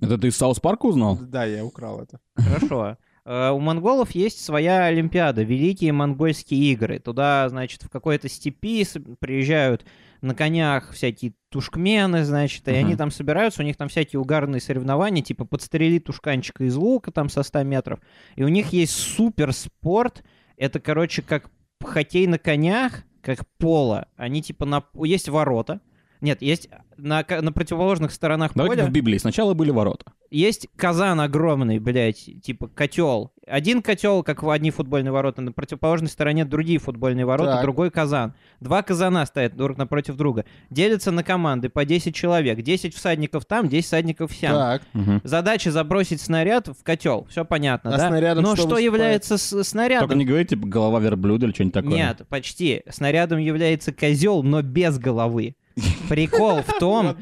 Это 0.00 0.18
ты 0.18 0.28
из 0.28 0.36
Саус 0.36 0.60
Парка 0.60 0.86
узнал? 0.86 1.18
Да, 1.20 1.44
я 1.44 1.64
украл 1.64 2.00
это. 2.00 2.20
Хорошо. 2.36 2.96
Э, 3.24 3.50
У 3.50 3.58
монголов 3.60 4.10
есть 4.12 4.44
своя 4.44 4.86
Олимпиада, 4.86 5.42
Великие 5.42 5.92
Монгольские 5.92 6.72
игры. 6.72 6.98
Туда, 6.98 7.48
значит, 7.48 7.82
в 7.82 7.88
какой-то 7.90 8.28
степи 8.28 8.84
приезжают 9.20 9.84
на 10.20 10.34
конях 10.34 10.92
всякие 10.92 11.34
тушкмены, 11.50 12.24
значит, 12.24 12.66
и 12.66 12.72
они 12.72 12.90
Мгм. 12.90 12.96
там 12.98 13.10
собираются, 13.12 13.62
у 13.62 13.64
них 13.64 13.76
там 13.76 13.88
всякие 13.88 14.18
угарные 14.18 14.60
соревнования, 14.60 15.22
типа 15.22 15.44
подстрелить 15.44 16.04
тушканчика 16.04 16.64
из 16.64 16.74
лука 16.74 17.12
там 17.12 17.28
со 17.28 17.42
100 17.44 17.62
метров. 17.62 18.00
И 18.34 18.42
у 18.42 18.48
них 18.48 18.72
есть 18.72 18.94
суперспорт, 18.94 20.24
это, 20.56 20.80
короче, 20.80 21.22
как 21.22 21.50
хоккей 21.84 22.26
на 22.26 22.38
конях, 22.38 23.04
как 23.22 23.40
поло. 23.58 24.08
Они 24.16 24.42
типа 24.42 24.64
на... 24.64 24.82
Есть 25.04 25.28
ворота, 25.28 25.80
нет, 26.20 26.42
есть 26.42 26.68
на, 26.96 27.24
на 27.28 27.52
противоположных 27.52 28.12
сторонах 28.12 28.52
Давайте 28.54 28.76
поля 28.76 28.88
в 28.88 28.92
Библии. 28.92 29.18
Сначала 29.18 29.54
были 29.54 29.70
ворота. 29.70 30.06
есть 30.30 30.68
казан 30.76 31.20
огромный, 31.20 31.78
блядь, 31.78 32.28
типа 32.42 32.68
котел. 32.68 33.32
Один 33.46 33.80
котел, 33.82 34.22
как 34.22 34.42
в 34.42 34.50
одни 34.50 34.70
футбольные 34.70 35.10
ворота, 35.12 35.40
на 35.40 35.52
противоположной 35.52 36.10
стороне 36.10 36.44
другие 36.44 36.78
футбольные 36.78 37.24
ворота, 37.24 37.52
Так. 37.52 37.62
другой 37.62 37.90
казан. 37.90 38.34
Два 38.60 38.82
казана 38.82 39.24
стоят 39.24 39.56
друг 39.56 39.78
напротив 39.78 40.16
друга. 40.16 40.44
Делятся 40.70 41.12
на 41.12 41.22
команды 41.24 41.68
по 41.70 41.84
10 41.86 42.14
человек. 42.14 42.60
10 42.60 42.94
всадников 42.94 43.46
там, 43.46 43.68
10 43.68 43.86
всадников 43.86 44.32
сям. 44.32 44.52
Так, 44.54 44.82
Мгм. 44.92 45.20
Задача 45.24 45.70
забросить 45.70 46.20
снаряд 46.20 46.68
в 46.68 46.82
котел. 46.82 47.26
Все 47.30 47.44
понятно, 47.44 47.94
А 47.94 47.96
да? 47.96 48.08
снарядом 48.08 48.42
Но 48.44 48.54
что 48.56 48.66
что, 48.68 48.78
является 48.78 49.38
с- 49.38 49.62
снарядом? 49.64 50.08
Только 50.08 50.18
не 50.18 50.26
говорите, 50.26 50.56
типа, 50.56 50.66
голова 50.66 51.00
верблюда 51.00 51.46
или 51.46 51.54
что-нибудь 51.54 51.74
такое. 51.74 51.92
Нет, 51.92 52.22
почти. 52.28 52.82
Снарядом 52.90 53.38
является 53.38 53.92
козел, 53.92 54.42
но 54.42 54.60
без 54.62 54.98
головы. 54.98 55.54
Прикол 56.08 56.62
в 56.62 56.78
том, 56.78 57.16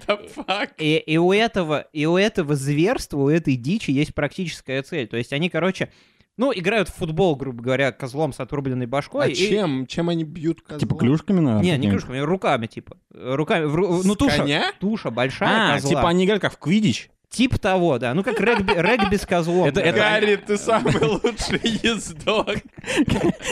и, 0.78 0.96
и 0.96 1.16
у 1.16 1.32
этого, 1.32 1.86
и 1.92 2.06
у 2.06 2.16
этого 2.16 2.54
зверства, 2.54 3.18
у 3.18 3.28
этой 3.28 3.56
дичи 3.56 3.90
есть 3.90 4.14
практическая 4.14 4.82
цель. 4.82 5.06
То 5.08 5.16
есть 5.16 5.32
они, 5.32 5.48
короче, 5.50 5.90
ну, 6.36 6.52
играют 6.54 6.88
в 6.88 6.94
футбол, 6.94 7.34
грубо 7.36 7.62
говоря, 7.62 7.92
козлом 7.92 8.32
с 8.32 8.40
отрубленной 8.40 8.86
башкой. 8.86 9.24
А 9.26 9.28
и- 9.28 9.34
чем? 9.34 9.86
Чем 9.86 10.08
они 10.10 10.24
бьют 10.24 10.60
козла? 10.60 10.78
Типа 10.78 10.94
клюшками, 10.94 11.40
наверное? 11.40 11.62
Не, 11.72 11.78
не 11.78 11.90
клюшками, 11.90 12.18
руками, 12.18 12.66
типа. 12.66 12.96
Руками. 13.14 13.64
в 13.64 14.04
Ну, 14.04 14.14
С 14.14 14.16
туша. 14.16 14.36
коня? 14.38 14.72
Туша 14.78 15.10
большая 15.10 15.70
А, 15.70 15.74
козла. 15.74 15.88
типа 15.90 16.08
они 16.08 16.24
играют 16.24 16.42
как 16.42 16.52
в 16.52 16.58
квидич. 16.58 17.10
Тип 17.36 17.58
того, 17.58 17.98
да. 17.98 18.14
Ну, 18.14 18.22
как 18.22 18.40
регби, 18.40 18.72
регби 18.72 19.16
с 19.16 19.26
козлом. 19.26 19.68
Это- 19.68 19.80
да. 19.80 19.86
это- 19.86 19.98
Гарри, 19.98 20.36
ты 20.36 20.56
самый 20.56 20.94
лучший 20.98 21.60
ездок. 21.82 22.46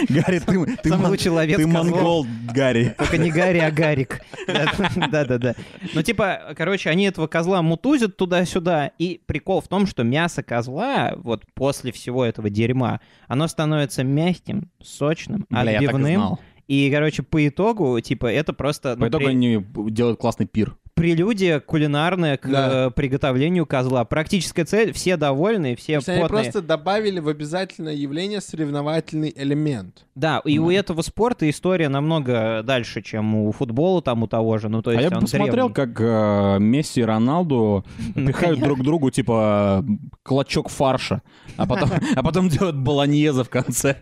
Гарри, 0.08 0.38
ты, 0.38 0.76
ты, 0.82 0.88
Самый 0.88 1.08
лучший 1.10 1.30
ловец 1.30 1.58
ты 1.58 1.66
монгол, 1.66 2.26
Гарри. 2.54 2.94
Только 2.96 3.18
не 3.18 3.30
Гарри, 3.30 3.58
а 3.58 3.70
Гарик. 3.70 4.22
Да-да-да. 5.10 5.54
Ну, 5.92 6.00
типа, 6.02 6.54
короче, 6.56 6.88
они 6.88 7.04
этого 7.04 7.26
козла 7.26 7.60
мутузят 7.60 8.16
туда-сюда, 8.16 8.92
и 8.98 9.20
прикол 9.26 9.60
в 9.60 9.68
том, 9.68 9.86
что 9.86 10.02
мясо 10.02 10.42
козла, 10.42 11.12
вот 11.16 11.42
после 11.52 11.92
всего 11.92 12.24
этого 12.24 12.48
дерьма, 12.48 13.00
оно 13.28 13.46
становится 13.48 14.02
мягким, 14.02 14.70
сочным, 14.82 15.44
Бля, 15.50 15.60
я 15.60 15.72
так 15.72 15.82
и 15.82 15.86
отбивным. 15.86 16.14
знал. 16.14 16.40
И, 16.68 16.90
короче, 16.90 17.22
по 17.22 17.46
итогу, 17.46 18.00
типа, 18.00 18.32
это 18.32 18.54
просто 18.54 18.94
ну, 18.96 19.04
По 19.04 19.08
итогу 19.10 19.26
они 19.26 19.62
делают 19.90 20.18
классный 20.18 20.46
пир. 20.46 20.74
Прелюдия 20.94 21.60
кулинарная 21.60 22.36
к 22.36 22.48
Да. 22.48 22.86
э, 22.86 22.90
приготовлению 22.90 23.66
козла. 23.66 24.04
Практическая 24.04 24.64
цель, 24.64 24.92
все 24.92 25.16
довольны, 25.16 25.76
все 25.76 25.94
То 25.94 25.96
есть 25.96 26.08
они 26.08 26.22
потные. 26.22 26.42
просто 26.44 26.62
добавили 26.62 27.20
в 27.20 27.28
обязательное 27.28 27.94
явление 27.94 28.40
соревновательный 28.40 29.32
элемент. 29.36 30.06
Да, 30.14 30.40
и 30.44 30.58
у 30.58 30.70
этого 30.70 31.02
спорта 31.02 31.48
история 31.50 31.88
намного 31.88 32.62
дальше, 32.64 33.02
чем 33.02 33.34
у 33.34 33.50
футбола 33.52 34.00
там 34.02 34.22
у 34.22 34.26
того 34.28 34.58
же. 34.58 34.68
Ну, 34.68 34.80
то 34.82 34.90
а 34.90 34.94
есть 34.94 35.04
я 35.04 35.10
бы 35.10 35.16
он 35.16 35.22
посмотрел, 35.22 35.68
древний. 35.68 35.74
как 35.74 36.00
э, 36.00 36.58
Месси 36.60 37.00
и 37.00 37.04
Роналду 37.04 37.84
пихают 38.14 38.60
друг 38.60 38.82
другу, 38.82 39.10
типа, 39.10 39.84
клочок 40.22 40.68
фарша, 40.68 41.22
а 41.56 41.66
потом, 41.66 41.90
а 42.14 42.22
потом 42.22 42.48
делают 42.48 42.76
баланьеза 42.76 43.42
в 43.44 43.50
конце. 43.50 43.96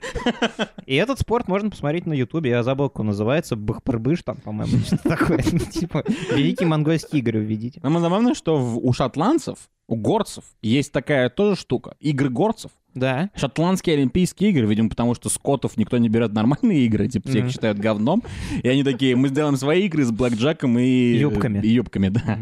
И 0.87 0.95
этот 0.97 1.21
спорт 1.21 1.49
можно 1.49 1.71
посмотреть 1.71 2.07
на 2.07 2.13
Ютубе. 2.13 2.51
Я 2.51 2.63
забыл, 2.63 2.91
как 2.91 3.01
он 3.01 3.07
называется. 3.07 3.57
Бахпарбыш 3.57 4.23
там, 4.23 4.37
по-моему, 4.37 4.79
что-то 4.85 5.09
такое. 5.09 5.39
Типа, 5.39 6.05
Великие 6.35 6.69
монгольские 6.83 7.21
игры 7.21 7.41
увидите. 7.41 7.81
Самое 7.81 8.01
забавное, 8.01 8.35
что 8.35 8.57
в- 8.57 8.79
у 8.85 8.93
шотландцев, 8.93 9.57
у 9.89 9.97
горцев 9.97 10.45
есть 10.63 10.93
такая 10.93 11.29
тоже 11.31 11.57
штука. 11.61 11.95
Игры 12.01 12.29
горцев. 12.29 12.71
Да. 12.95 13.31
Шотландские 13.35 13.97
Олимпийские 13.97 14.51
игры, 14.51 14.67
видимо, 14.67 14.91
потому 14.91 15.15
что 15.15 15.31
скотов 15.31 15.79
никто 15.79 15.97
не 15.97 16.11
берет 16.11 16.33
нормальные 16.35 16.81
игры, 16.87 17.09
типа 17.09 17.29
всех 17.31 17.45
Мгм. 17.45 17.51
считают 17.51 17.79
говном. 17.79 18.23
И 18.63 18.69
они 18.69 18.85
такие, 18.85 19.17
мы 19.17 19.29
сделаем 19.29 19.57
свои 19.57 19.87
игры 19.87 20.05
с 20.05 20.11
блэкджеком 20.11 20.79
и... 20.79 21.17
Юбками. 21.17 21.61
И 21.63 21.69
юбками, 21.69 22.09
да. 22.11 22.39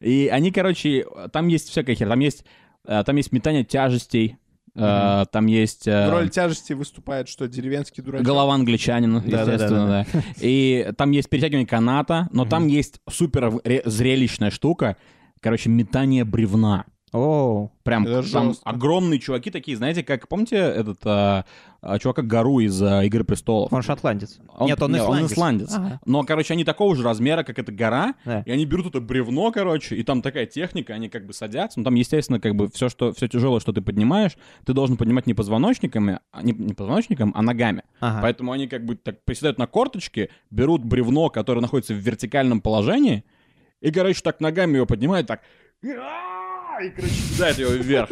И 0.00 0.28
они, 0.32 0.52
короче, 0.52 1.04
там 1.32 1.48
есть 1.48 1.68
всякая 1.68 1.94
херня. 1.96 2.12
Там 2.12 2.20
есть, 2.20 2.44
э, 2.86 3.02
там 3.04 3.14
есть 3.16 3.30
метание 3.32 3.62
тяжестей, 3.62 4.36
э, 4.74 5.24
там 5.32 5.46
есть... 5.46 5.86
э, 5.88 6.08
В 6.08 6.10
роли 6.10 6.28
тяжести 6.28 6.72
выступает 6.72 7.28
что, 7.28 7.46
деревенский 7.48 8.02
дурачок? 8.02 8.26
Голова 8.26 8.54
англичанина, 8.54 9.18
естественно, 9.24 10.06
да. 10.12 10.20
И 10.40 10.92
там 10.96 11.10
есть 11.10 11.28
перетягивание 11.28 11.66
каната, 11.66 12.28
но 12.32 12.44
там 12.44 12.66
есть 12.68 13.00
супер 13.10 13.52
ре- 13.64 13.82
зрелищная 13.84 14.50
штука, 14.50 14.96
короче, 15.40 15.70
метание 15.70 16.24
бревна. 16.24 16.84
О, 17.12 17.70
Прям 17.82 18.06
Это 18.06 18.22
там 18.32 18.50
жестко. 18.50 18.70
огромные 18.70 19.18
чуваки 19.18 19.50
такие, 19.50 19.76
знаете, 19.76 20.04
как, 20.04 20.28
помните 20.28 20.54
этот 20.56 21.00
а, 21.04 21.44
а, 21.80 21.98
чувака 21.98 22.22
Гару 22.22 22.60
из 22.60 22.80
а, 22.80 23.02
«Игры 23.04 23.24
престолов»? 23.24 23.72
он 23.72 23.82
шотландец. 23.82 24.38
Он- 24.56 24.68
Нет, 24.68 24.80
он 24.80 24.92
не, 24.92 25.00
он 25.00 25.06
исландец. 25.26 25.32
исландец. 25.32 25.74
Ага. 25.74 26.00
Но, 26.06 26.22
короче, 26.22 26.54
они 26.54 26.62
такого 26.62 26.94
же 26.94 27.02
размера, 27.02 27.42
как 27.42 27.58
эта 27.58 27.72
гора, 27.72 28.14
Да. 28.24 28.42
и 28.46 28.50
они 28.52 28.64
берут 28.64 28.86
это 28.86 29.00
бревно, 29.00 29.50
короче, 29.50 29.96
и 29.96 30.04
там 30.04 30.22
такая 30.22 30.46
техника, 30.46 30.92
они 30.94 31.08
как 31.08 31.26
бы 31.26 31.32
садятся, 31.32 31.80
ну 31.80 31.84
там, 31.84 31.96
естественно, 31.96 32.38
как 32.38 32.54
бы 32.54 32.70
все, 32.70 32.88
что, 32.88 33.12
все 33.12 33.26
тяжелое, 33.26 33.58
что 33.58 33.72
ты 33.72 33.80
поднимаешь, 33.80 34.36
ты 34.64 34.72
должен 34.72 34.96
поднимать 34.96 35.26
не 35.26 35.34
позвоночниками, 35.34 36.20
а 36.30 36.42
не, 36.44 36.52
не 36.52 36.74
позвоночником, 36.74 37.32
а 37.34 37.42
ногами. 37.42 37.82
Ага. 37.98 38.20
Поэтому 38.22 38.52
они 38.52 38.68
как 38.68 38.84
бы 38.84 38.94
так 38.94 39.24
приседают 39.24 39.58
на 39.58 39.66
корточки, 39.66 40.30
берут 40.50 40.84
бревно, 40.84 41.28
которое 41.28 41.60
находится 41.60 41.92
в 41.92 41.96
вертикальном 41.96 42.60
положении, 42.60 43.24
и, 43.80 43.90
короче, 43.90 44.20
так 44.22 44.40
ногами 44.40 44.76
его 44.76 44.86
поднимают, 44.86 45.26
так... 45.26 45.40
И, 46.82 46.90
короче, 46.90 47.14
кидают 47.34 47.58
его 47.58 47.70
вверх. 47.72 48.10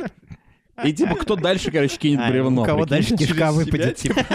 И 0.84 0.92
типа, 0.92 1.16
кто 1.16 1.34
дальше, 1.37 1.70
короче, 1.70 1.96
кинет 1.98 2.20
А, 2.22 2.30
бревно? 2.30 2.62
у 2.62 2.64
кого 2.64 2.84
дальше 2.87 3.16
кишка 3.16 3.50
выпадет, 3.52 3.98
себя, 3.98 4.14
типа. 4.14 4.26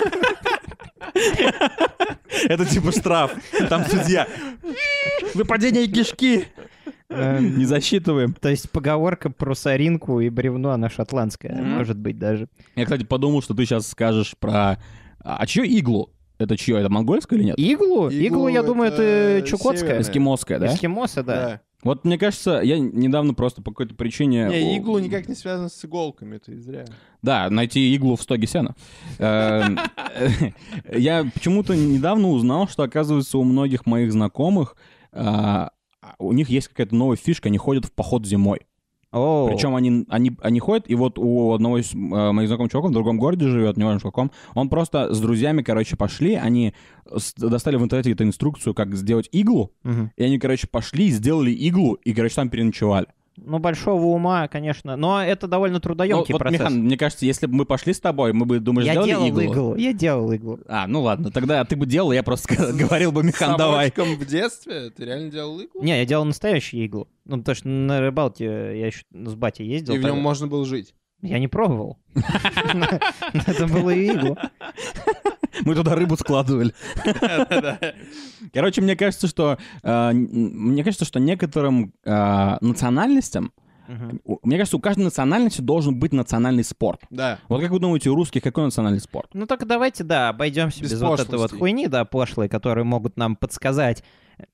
Это 2.50 2.66
типа 2.66 2.92
штраф. 2.92 3.32
Там 3.70 3.86
судья. 3.86 4.28
Выпадение 5.34 5.88
кишки. 5.88 6.46
Эм, 7.10 7.58
Не 7.58 7.66
засчитываем. 7.66 8.34
То 8.34 8.50
есть 8.50 8.70
поговорка 8.72 9.30
про 9.30 9.54
соринку 9.56 10.20
и 10.20 10.30
бревно, 10.30 10.72
она 10.72 10.90
шотландская, 10.90 11.56
может 11.62 11.98
быть 11.98 12.18
даже. 12.18 12.48
Я, 12.76 12.86
кстати, 12.86 13.04
подумал, 13.04 13.42
что 13.42 13.54
ты 13.54 13.66
сейчас 13.66 13.88
скажешь 13.88 14.36
про... 14.40 14.80
А 15.20 15.46
чье 15.46 15.66
иглу? 15.66 16.10
Это 16.40 16.58
чье? 16.58 16.80
Это 16.80 16.90
монгольское 16.90 17.40
или 17.40 17.46
нет? 17.46 17.56
Иглу? 17.58 18.10
Иглу, 18.10 18.48
я 18.50 18.64
думаю, 18.64 18.92
это 18.92 19.48
чукотская. 19.48 20.02
Эскимосская, 20.02 20.60
да? 20.60 20.68
Эскимосы, 20.68 21.24
да. 21.24 21.62
Вот 21.84 22.06
мне 22.06 22.18
кажется, 22.18 22.62
я 22.64 22.80
недавно 22.80 23.34
просто 23.34 23.62
по 23.62 23.72
какой-то 23.72 23.96
причине... 23.96 24.48
Не, 24.48 24.78
иглу 24.78 25.00
никак 25.00 25.28
не 25.28 25.36
связано 25.36 25.70
с 25.70 25.86
иголками, 25.86 26.38
ты 26.38 26.58
зря. 26.60 26.86
Да, 27.22 27.50
найти 27.50 27.94
иглу 27.96 28.16
в 28.16 28.22
стоге 28.22 28.48
сена. 28.48 28.76
Эм, 29.20 29.78
Я 30.94 31.30
почему-то 31.34 31.76
недавно 31.76 32.30
узнал, 32.30 32.68
что, 32.68 32.84
оказывается, 32.84 33.38
у 33.38 33.44
многих 33.44 33.86
моих 33.86 34.12
знакомых 34.12 34.76
а, 35.12 35.72
у 36.20 36.34
них 36.34 36.50
есть 36.50 36.68
какая-то 36.70 36.96
новая 36.96 37.18
фишка, 37.18 37.50
они 37.50 37.58
ходят 37.58 37.86
в 37.86 37.92
поход 37.92 38.26
зимой. 38.26 38.62
О, 39.14 39.48
Причем 39.48 39.76
они, 39.76 40.06
они, 40.10 40.32
они 40.42 40.60
ходят, 40.60 40.90
и 40.90 40.96
вот 40.96 41.20
у 41.20 41.54
одного 41.54 41.78
из 41.78 41.94
э, 41.94 41.98
моих 41.98 42.48
знакомых 42.48 42.72
чуваков 42.72 42.90
в 42.92 42.94
другом 42.94 43.20
городе 43.20 43.48
живет, 43.48 43.78
не 43.78 43.84
важно 43.84 44.00
в 44.00 44.04
каком, 44.04 44.32
он 44.56 44.70
просто 44.70 45.14
с 45.14 45.20
друзьями, 45.20 45.62
короче, 45.62 45.96
пошли, 45.96 46.34
они 46.34 46.74
достали 47.38 47.76
в 47.76 47.84
интернете 47.84 48.12
эту 48.12 48.24
инструкцию, 48.24 48.74
как 48.74 48.96
сделать 48.96 49.30
иглу, 49.32 49.72
Мгм. 49.84 50.12
и 50.18 50.24
они, 50.24 50.40
короче, 50.40 50.68
пошли, 50.68 51.10
сделали 51.10 51.52
иглу, 51.52 51.94
и, 51.94 52.14
короче, 52.14 52.36
там 52.36 52.50
переночевали. 52.50 53.08
Ну, 53.38 53.60
большого 53.60 54.06
ума, 54.06 54.48
конечно. 54.48 54.96
Но 54.96 55.24
это 55.24 55.48
довольно 55.48 55.76
Ну, 55.76 55.82
трудоемкий 55.82 56.34
вот, 56.34 56.40
процесс. 56.40 56.60
Михан, 56.60 56.80
мне 56.84 56.98
кажется, 56.98 57.26
если 57.26 57.48
бы 57.48 57.56
мы 57.56 57.66
пошли 57.66 57.94
с 57.94 58.00
тобой, 58.00 58.32
мы 58.34 58.46
бы, 58.46 58.60
думаешь, 58.60 58.86
я 58.86 58.94
сделали 58.94 59.10
делал 59.10 59.28
иглу? 59.28 59.42
иглу. 59.42 59.76
Я 59.76 59.94
делал 59.94 60.32
иглу. 60.34 60.60
А, 60.68 60.88
ну 60.88 61.02
ладно, 61.02 61.32
тогда 61.32 61.66
ты 61.66 61.76
бы 61.76 61.86
делал, 61.86 62.12
я 62.12 62.24
просто 62.24 62.56
говорил 62.74 63.12
бы, 63.12 63.24
Михан, 63.24 63.58
давай. 63.58 63.92
В 63.92 64.26
детстве 64.26 64.92
ты 64.92 65.06
реально 65.06 65.32
делал 65.32 65.60
иглу? 65.60 65.82
Не, 65.82 65.98
я 65.98 66.06
делал 66.06 66.26
настоящую 66.26 66.86
иглу. 66.86 67.08
Ну, 67.26 67.40
потому 67.40 67.56
что 67.56 67.68
на 67.68 68.02
рыбалке 68.02 68.46
я 68.46 68.88
еще 68.88 69.04
с 69.12 69.34
батей 69.34 69.66
ездил. 69.66 69.96
И 69.96 69.98
в 69.98 70.04
нем 70.04 70.20
можно 70.20 70.48
было 70.48 70.66
жить. 70.66 70.94
Я 71.22 71.40
не 71.40 71.48
пробовал. 71.48 72.00
Это 73.34 73.66
было 73.68 73.92
и 73.92 74.08
иглу. 74.08 74.38
Мы 75.66 75.76
туда 75.76 75.96
рыбу 75.96 76.18
складывали. 76.18 76.74
Короче, 78.54 78.82
мне 78.82 78.96
кажется, 78.96 79.28
что 79.28 79.58
э, 79.84 80.12
мне 80.12 80.84
кажется, 80.84 81.06
что 81.06 81.20
некоторым 81.20 81.94
э, 82.04 82.58
национальностям, 82.62 83.54
Мгм. 83.88 84.22
у- 84.24 84.40
мне 84.44 84.58
кажется, 84.58 84.78
у 84.78 84.80
каждой 84.80 85.04
национальности 85.06 85.62
должен 85.62 86.00
быть 86.00 86.14
национальный 86.14 86.64
спорт. 86.64 87.02
Да. 87.10 87.40
Вот 87.50 87.62
как 87.62 87.72
вы 87.72 87.80
думаете, 87.80 88.10
у 88.10 88.16
русских 88.16 88.42
какой 88.44 88.64
национальный 88.66 89.00
спорт? 89.02 89.30
Ну 89.34 89.46
так 89.46 89.66
давайте, 89.68 90.04
да, 90.04 90.30
обойдемся 90.30 90.82
без, 90.82 90.92
Без 90.92 91.02
вот 91.02 91.20
этой 91.20 91.38
вот 91.38 91.52
хуйни, 91.52 91.88
да, 91.88 92.06
пошлой, 92.06 92.50
которые 92.50 92.84
могут 92.86 93.18
нам 93.18 93.36
подсказать 93.36 94.04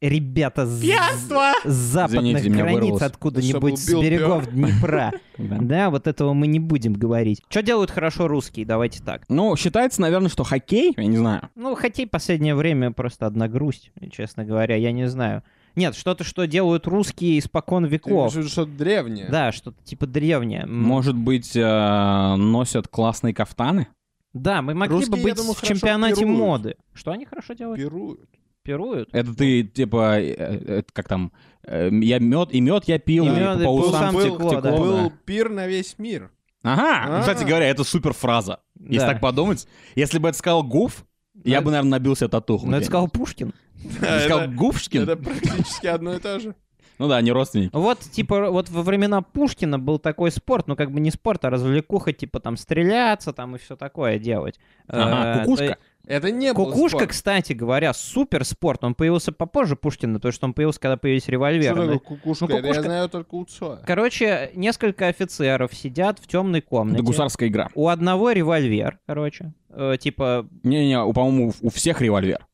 ребята 0.01 0.65
с, 0.65 0.81
с 0.81 1.71
западных 1.71 2.39
Извините, 2.39 2.49
границ, 2.49 3.01
откуда-нибудь 3.01 3.79
с 3.79 3.93
берегов 3.93 4.51
Днепра. 4.51 5.13
Да. 5.37 5.57
Да, 5.61 5.89
вот 5.89 6.05
этого 6.05 6.33
мы 6.33 6.47
не 6.47 6.59
будем 6.59 6.91
говорить. 6.91 7.41
Что 7.47 7.61
делают 7.63 7.91
хорошо 7.91 8.27
русские, 8.27 8.65
давайте 8.65 9.01
так. 9.01 9.23
Ну, 9.29 9.55
считается, 9.55 10.01
наверное, 10.01 10.27
что 10.29 10.43
хоккей, 10.43 10.93
я 10.97 11.05
не 11.05 11.15
знаю. 11.15 11.49
Ну, 11.55 11.75
хоккей 11.75 12.07
последнее 12.07 12.55
время 12.55 12.91
просто 12.91 13.25
одна 13.25 13.47
грусть, 13.47 13.89
честно 14.11 14.43
говоря, 14.43 14.75
я 14.75 14.91
не 14.91 15.07
знаю. 15.07 15.43
Нет, 15.79 15.95
что-то, 15.95 16.23
что 16.23 16.45
делают 16.45 16.85
русские 16.87 17.39
испокон 17.39 17.85
Ты 17.85 17.89
веков. 17.89 18.35
виду 18.35 18.49
что-то 18.49 18.71
древнее? 18.71 19.27
Да, 19.29 19.51
что-то 19.51 19.81
типа 19.83 20.05
древнее. 20.07 20.65
Может 20.65 21.15
быть, 21.15 21.55
э, 21.55 22.35
носят 22.35 22.87
классные 22.89 23.33
кафтаны? 23.33 23.87
Да, 24.33 24.61
мы 24.61 24.73
могли 24.75 24.95
Русские, 24.97 25.15
бы 25.17 25.23
быть 25.23 25.35
думаю, 25.35 25.53
в 25.53 25.61
чемпионате 25.61 26.19
пируют. 26.21 26.37
моды. 26.39 26.75
Что 26.93 27.11
они 27.11 27.25
хорошо 27.25 27.53
делают? 27.53 27.79
Пируют. 27.79 28.29
Пируют? 28.61 29.09
Это 29.13 29.33
ты, 29.33 29.63
типа, 29.63 30.19
э, 30.19 30.35
э, 30.37 30.83
как 30.93 31.07
там, 31.07 31.31
я 31.65 32.19
мед, 32.19 32.49
и 32.53 32.61
мед 32.61 32.83
я 32.85 32.99
пил, 32.99 33.25
И 33.25 33.29
и, 33.29 33.31
мед, 33.31 33.63
по 33.63 33.69
усам 33.75 34.15
тек- 34.15 34.23
текло, 34.33 34.49
текло, 34.49 34.61
да. 34.61 34.71
да. 34.71 34.77
Был 34.77 35.11
пир 35.25 35.49
на 35.49 35.65
весь 35.65 35.97
мир. 35.97 36.29
Ага, 36.61 37.17
А. 37.17 37.19
кстати 37.21 37.45
говоря, 37.45 37.67
это 37.69 37.83
супер 37.85 38.11
фраза. 38.13 38.59
Если 38.79 38.97
Да. 38.99 39.07
так 39.13 39.21
подумать, 39.21 39.67
если 39.95 40.19
бы 40.19 40.27
это 40.29 40.37
сказал 40.37 40.61
Гуф, 40.63 41.05
я 41.43 41.61
бы, 41.61 41.71
наверное, 41.71 41.91
набился 41.91 42.27
татуху. 42.27 42.65
Ну, 42.67 42.77
это 42.77 42.85
сказал 42.85 43.07
Пушкин. 43.07 43.53
Ты 43.99 44.19
сказал 44.19 44.39
Это- 44.41 44.51
Гуфшкин? 44.51 45.03
Это 45.03 45.15
практически 45.15 45.87
одно 45.87 46.13
и 46.13 46.19
то 46.19 46.39
же. 46.39 46.55
Ну 46.97 47.07
да, 47.07 47.15
они 47.15 47.31
родственники. 47.31 47.69
Вот, 47.73 47.99
типа, 48.01 48.49
вот 48.51 48.69
во 48.69 48.81
времена 48.81 49.21
Пушкина 49.21 49.79
был 49.79 49.99
такой 49.99 50.31
спорт, 50.31 50.67
ну, 50.67 50.75
как 50.75 50.91
бы 50.91 50.99
не 50.99 51.11
спорт, 51.11 51.45
а 51.45 51.49
развлекуха, 51.49 52.11
типа, 52.11 52.41
там, 52.41 52.57
стреляться, 52.57 53.31
там, 53.31 53.55
и 53.55 53.59
все 53.59 53.77
такое 53.77 54.19
делать. 54.19 54.59
Ага, 54.87 55.39
Э, 55.39 55.43
кукушка. 55.45 55.77
То- 56.05 56.13
Это 56.13 56.31
не 56.31 56.53
был 56.53 56.65
Кукушка, 56.65 56.97
спорт. 56.99 57.09
кстати 57.11 57.53
говоря, 57.53 57.93
супер 57.93 58.43
спорт. 58.45 58.83
Он 58.83 58.95
появился 58.95 59.31
попозже 59.31 59.75
Пушкина, 59.75 60.15
потому 60.15 60.31
что 60.31 60.45
он 60.47 60.53
появился, 60.53 60.79
когда 60.79 60.97
появились 60.97 61.23
Что 61.23 61.31
револьверы. 61.33 61.75
такое 61.75 61.93
да. 61.93 61.99
кукушка? 61.99 62.45
Ну, 62.47 62.57
Это 62.57 62.67
кукушка- 62.67 62.75
я 62.75 62.81
знаю 62.83 63.09
только 63.09 63.35
у 63.35 63.45
Цоя. 63.45 63.79
Короче, 63.85 64.51
несколько 64.55 65.07
офицеров 65.07 65.73
сидят 65.73 66.19
в 66.19 66.27
темной 66.27 66.61
комнате. 66.61 66.97
Это 66.99 67.05
гусарская 67.05 67.49
игра. 67.49 67.69
У 67.75 67.87
одного 67.89 68.31
револьвер, 68.31 68.99
короче. 69.05 69.53
Э, 69.69 69.97
типа, 69.99 70.47
Не-не, 70.63 71.13
по-моему, 71.13 71.53
у 71.61 71.69
всех 71.69 72.01
револьвер. 72.01 72.45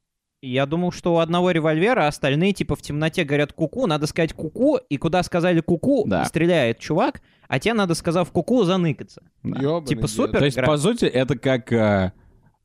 я 0.42 0.66
думал, 0.66 0.92
что 0.92 1.16
у 1.16 1.18
одного 1.20 1.52
револьвера, 1.52 2.06
а 2.06 2.08
остальные, 2.08 2.54
типа, 2.54 2.76
в 2.76 2.82
темноте 2.82 3.24
говорят 3.24 3.54
куку, 3.54 3.88
надо 3.88 4.06
сказать 4.06 4.34
куку, 4.34 4.78
и 4.90 4.98
куда 4.98 5.24
сказали 5.24 5.62
куку, 5.62 6.04
Да. 6.06 6.26
стреляет 6.26 6.78
чувак, 6.80 7.22
а 7.48 7.58
те 7.60 7.74
надо, 7.74 7.96
сказав 7.96 8.30
куку, 8.32 8.64
заныкаться. 8.64 9.24
Да. 9.44 9.60
Ёбаный 9.62 9.88
Типа 9.88 10.08
супер. 10.08 10.40
То 10.40 10.46
есть, 10.46 10.58
игра. 10.58 10.68
по 10.68 10.78
сути, 10.78 11.06
это 11.06 11.38
как... 11.38 11.72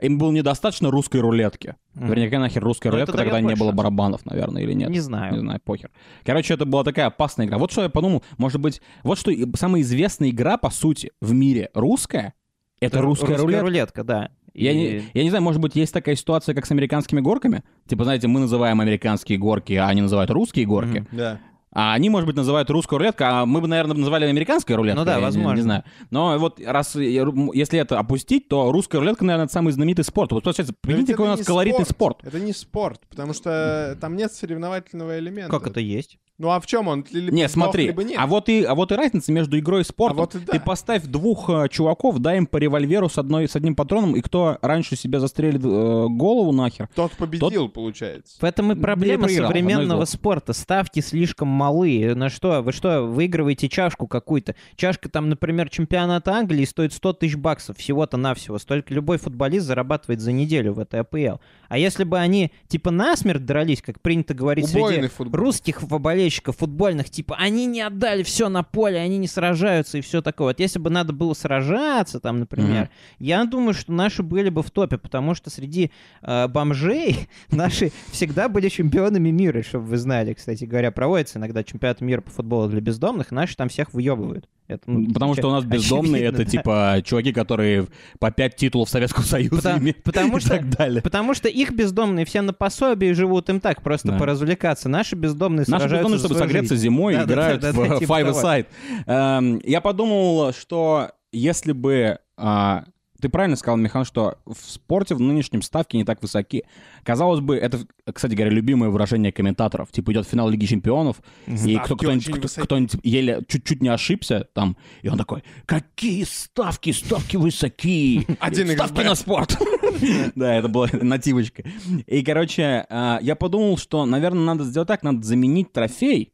Им 0.01 0.19
было 0.19 0.33
недостаточно 0.33 0.91
русской 0.91 1.21
рулетки. 1.21 1.77
Мгм. 1.95 2.09
Вернее, 2.09 2.25
какая 2.27 2.41
нахер 2.41 2.63
русская 2.65 2.89
Ну, 2.91 2.95
рулетка, 2.97 3.13
это 3.13 3.23
тогда 3.25 3.41
не 3.41 3.47
больше 3.49 3.61
было 3.61 3.73
барабанов, 3.73 4.25
наверное, 4.25 4.63
или 4.63 4.73
нет? 4.73 4.89
Не 4.91 5.01
знаю. 5.01 5.33
Не 5.35 5.39
знаю, 5.41 5.61
похер. 5.65 5.91
Короче, 6.25 6.55
это 6.55 6.65
была 6.65 6.85
такая 6.85 7.07
опасная 7.07 7.47
игра. 7.47 7.59
Вот 7.59 7.71
что 7.73 7.83
я 7.83 7.89
подумал, 7.89 8.23
может 8.39 8.61
быть, 8.61 8.81
вот 9.03 9.19
что 9.19 9.31
и- 9.31 9.47
самая 9.57 9.83
известная 9.83 10.31
игра, 10.31 10.57
по 10.57 10.71
сути, 10.71 11.11
в 11.21 11.33
мире 11.33 11.71
русская, 11.75 12.35
это 12.81 13.01
русская, 13.03 13.37
рулетка. 13.37 14.05
да. 14.05 14.31
Я, 14.53 14.73
И- 14.73 14.75
не, 14.77 15.03
я 15.15 15.23
не 15.23 15.29
знаю, 15.31 15.45
может 15.45 15.61
быть, 15.61 15.77
есть 15.77 15.93
такая 15.93 16.17
ситуация, 16.17 16.55
как 16.55 16.67
с 16.67 16.71
американскими 16.73 17.21
горками? 17.21 17.63
Типа, 17.87 18.03
знаете, 18.05 18.27
мы 18.27 18.41
называем 18.41 18.81
американские 18.81 19.39
горки, 19.39 19.75
а 19.75 19.87
они 19.87 20.03
называют 20.03 20.31
русские 20.31 20.67
горки. 20.67 20.99
Мгм. 20.99 21.09
Да. 21.13 21.41
А 21.73 21.95
они, 21.95 22.11
может 22.11 22.27
быть, 22.27 22.35
называют 22.37 22.69
русскую 22.71 22.99
рулетку, 22.99 23.23
а 23.25 23.47
мы 23.47 23.61
бы, 23.61 23.69
наверное, 23.69 23.97
называли 23.97 24.25
американской 24.25 24.75
рулеткой. 24.75 25.01
Ну 25.01 25.05
да, 25.05 25.13
я 25.13 25.19
не- 25.19 25.25
возможно. 25.25 25.57
Не, 25.57 25.63
знаю. 25.63 25.85
Но 26.11 26.37
вот 26.39 26.61
раз, 26.65 26.97
если 26.97 27.79
это 27.79 27.99
опустить, 27.99 28.49
то 28.49 28.73
русская 28.73 28.99
рулетка, 28.99 29.25
наверное, 29.25 29.45
это 29.45 29.53
самый 29.53 29.73
знаменитый 29.73 30.05
спорт. 30.05 30.33
Вот, 30.33 30.43
получается, 30.43 30.75
прикиньте, 30.81 31.13
какой 31.13 31.27
у 31.27 31.31
нас 31.31 31.45
колоритный 31.47 31.87
спорт. 31.87 32.19
Это 32.25 32.41
не 32.41 32.53
спорт, 32.53 33.01
потому 33.09 33.33
что 33.35 33.97
там 34.01 34.17
нет 34.17 34.33
соревновательного 34.33 35.19
элемента. 35.19 35.51
Как 35.51 35.69
это 35.69 35.79
есть? 35.81 36.19
Ну 36.41 36.51
а 36.53 36.59
в 36.59 36.67
чем 36.67 36.89
он? 36.89 37.05
Либо 37.11 37.37
Не, 37.37 37.49
сдох, 37.49 37.65
смотри, 37.65 37.89
либо 37.89 38.03
нет. 38.03 38.19
а 38.19 38.27
вот, 38.27 38.49
и, 38.49 38.65
а 38.65 38.75
вот 38.75 38.91
и 38.93 38.95
разница 38.95 39.31
между 39.31 39.59
игрой 39.59 39.83
и 39.83 39.85
спортом. 39.85 40.21
А 40.21 40.21
вот 40.23 40.35
и 40.37 40.39
да. 40.39 40.53
Ты 40.55 40.61
поставь 40.61 41.03
двух 41.03 41.51
э, 41.51 41.69
чуваков, 41.69 42.19
дай 42.19 42.39
им 42.39 42.47
по 42.47 42.57
револьверу 42.57 43.11
с, 43.11 43.19
одной, 43.19 43.47
с 43.47 43.57
одним 43.57 43.75
патроном, 43.75 44.17
и 44.17 44.23
кто 44.23 44.57
раньше 44.63 44.97
себя 44.97 45.21
застрелит 45.21 45.63
э, 45.63 46.07
голову 46.09 46.53
нахер. 46.53 46.89
Тот 46.95 47.13
победил, 47.13 47.69
получается. 47.69 48.39
В 48.41 48.45
этом 48.45 48.73
и 48.73 48.75
проблема 48.75 49.25
проиграл, 49.25 49.49
современного 49.49 50.07
спорта. 50.07 50.55
Ставки 50.55 51.01
слишком 51.01 51.49
малы. 51.49 52.15
На 52.15 52.31
что? 52.31 52.63
Вы 52.63 52.73
что, 52.73 53.03
выигрываете 53.03 53.69
чашку 53.69 54.07
какую-то? 54.07 54.55
Чашка 54.77 55.11
там, 55.11 55.29
например, 55.29 55.69
чемпионата 55.69 56.33
Англии 56.33 56.65
стоит 56.65 56.95
100 56.95 57.13
тысяч 57.13 57.37
баксов 57.37 57.77
всего-то 57.77 58.17
навсего. 58.17 58.59
Столько 58.59 58.95
любой 58.95 59.19
футболист 59.19 59.67
зарабатывает 59.67 60.23
за 60.23 60.33
неделю 60.33 60.73
в 60.73 60.79
этой 60.79 61.01
АПЛ. 61.01 61.39
А 61.69 61.77
если 61.77 62.05
бы 62.05 62.19
они 62.19 62.51
типа 62.69 62.91
насмерть 62.91 63.45
дрались, 63.45 63.83
как 63.83 64.01
принято 64.01 64.33
говорить 64.33 64.65
Убойный 64.71 65.03
среди 65.03 65.09
футбол. 65.09 65.39
русских 65.39 65.83
болельщиков 66.31 66.57
футбольных, 66.57 67.11
типа 67.11 67.37
они 67.39 67.67
не 67.67 67.81
отдали 67.81 68.23
все 68.23 68.49
на 68.49 68.63
поле, 68.63 68.99
они 68.99 69.19
не 69.19 69.27
сражаются 69.27 69.99
и 69.99 70.01
все 70.01 70.23
такое. 70.23 70.49
Вот 70.49 70.61
если 70.61 70.79
бы 70.79 70.89
надо 70.91 71.13
было 71.13 71.35
сражаться 71.35 72.21
там, 72.21 72.39
например, 72.39 72.83
Мгм. 72.83 72.91
я 73.19 73.45
думаю, 73.45 73.75
что 73.75 73.93
наши 73.93 74.23
были 74.23 74.49
бы 74.49 74.63
в 74.63 74.71
топе, 74.71 74.97
потому 74.97 75.35
что 75.35 75.51
среди 75.51 75.91
э, 76.23 76.47
бомжей 76.49 77.29
наши 77.51 77.91
всегда 78.13 78.49
были 78.49 78.69
чемпионами 78.69 79.31
мира, 79.31 79.63
чтобы 79.63 79.87
вы 79.87 79.97
знали, 79.97 80.35
кстати 80.35 80.65
говоря. 80.65 80.91
Проводится 80.93 81.39
иногда 81.39 81.65
чемпионат 81.65 82.01
мира 82.01 82.21
по 82.21 82.31
футболу 82.31 82.69
для 82.69 82.81
бездомных, 82.81 83.33
наши 83.33 83.57
там 83.57 83.69
всех 83.69 83.93
выебывают. 83.93 84.49
Это, 84.71 84.83
ну, 84.91 85.13
Потому 85.13 85.35
что 85.35 85.49
у 85.49 85.51
нас 85.51 85.61
очевидно, 85.65 85.77
бездомные 85.77 86.23
это 86.25 86.39
да. 86.39 86.45
типа 86.45 86.97
чуваки, 87.05 87.33
которые 87.33 87.87
по 88.19 88.31
пять 88.31 88.57
титулов 88.57 88.89
Советского 88.89 89.25
Союза 89.25 89.57
Потому- 89.57 89.79
имеют 89.81 90.03
потому 90.03 90.37
и 90.37 90.41
что- 90.41 90.51
так 90.51 90.71
далее. 90.71 91.03
Потому 91.03 91.35
что 91.35 91.49
их 91.49 91.73
бездомные 91.73 92.25
все 92.25 92.41
на 92.43 92.53
пособии 92.53 93.13
живут 93.13 93.49
им 93.51 93.61
так, 93.61 93.83
просто 93.83 94.13
Да. 94.13 94.19
поразвлекаться. 94.19 94.89
Наши 94.89 95.17
бездомные 95.17 95.61
Наши 95.67 95.71
сражаются 95.71 95.97
бездомные, 95.97 96.19
чтобы 96.19 96.35
согреться 96.37 96.75
жизнь. 96.75 96.85
зимой, 96.85 97.15
Да-да-да, 97.15 97.33
играют 97.33 97.61
да-да, 97.63 97.79
в 97.97 97.99
типа 97.99 98.13
Five. 98.21 98.31
Aside. 98.31 98.67
Эм, 99.07 99.61
Я 99.65 99.81
подумал, 99.81 100.53
что 100.53 101.11
если 101.33 101.73
бы... 101.73 102.19
а, 102.37 102.85
Ты 103.21 103.29
правильно 103.29 103.57
сказал, 103.57 103.77
Михан, 103.77 104.05
что 104.05 104.39
в 104.47 104.57
спорте 104.59 105.15
в 105.15 105.21
нынешнем 105.21 105.63
ставки 105.63 105.97
не 105.97 106.05
так 106.05 106.23
высоки. 106.23 106.65
Казалось 107.05 107.41
бы, 107.41 107.57
это, 107.57 107.81
кстати 108.13 108.35
говоря, 108.35 108.51
любимое 108.53 108.91
выражение 108.91 109.33
комментаторов. 109.33 109.91
Типа 109.93 110.13
идет 110.13 110.27
финал 110.27 110.49
Лиги 110.49 110.67
Чемпионов, 110.67 111.23
и 111.47 111.57
Ставки 111.57 111.85
кто, 111.85 111.97
кто-нибудь, 111.97 112.51
кто- 112.53 112.63
кто-нибудь 112.65 112.97
еле 113.03 113.43
чуть-чуть 113.47 113.83
не 113.83 113.89
ошибся 113.89 114.47
там, 114.55 114.77
и 115.03 115.09
он 115.09 115.19
такой, 115.19 115.43
какие 115.67 116.25
ставки, 116.25 116.91
ставки 116.93 117.37
высоки. 117.37 118.27
Ставки 118.75 118.97
на 119.09 119.15
спорт. 119.15 119.57
Да, 120.35 120.55
это 120.55 120.69
была 120.69 120.89
нативочка. 120.93 121.63
И, 122.07 122.23
короче, 122.23 122.87
а, 122.89 123.19
я 123.21 123.35
подумал, 123.37 123.77
что, 123.77 124.07
наверное, 124.07 124.45
надо 124.45 124.65
сделать 124.65 124.89
так, 124.89 125.03
надо 125.03 125.23
заменить 125.23 125.73
трофей 125.73 126.33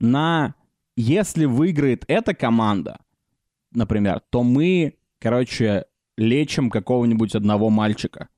на 0.00 0.54
если 0.96 1.44
выиграет 1.44 2.04
эта 2.08 2.34
команда, 2.34 2.98
например, 3.72 4.22
то 4.30 4.42
мы, 4.42 4.94
короче, 5.18 5.84
лечим 6.16 6.70
какого-нибудь 6.70 7.34
одного 7.34 7.70
мальчика 7.70 8.28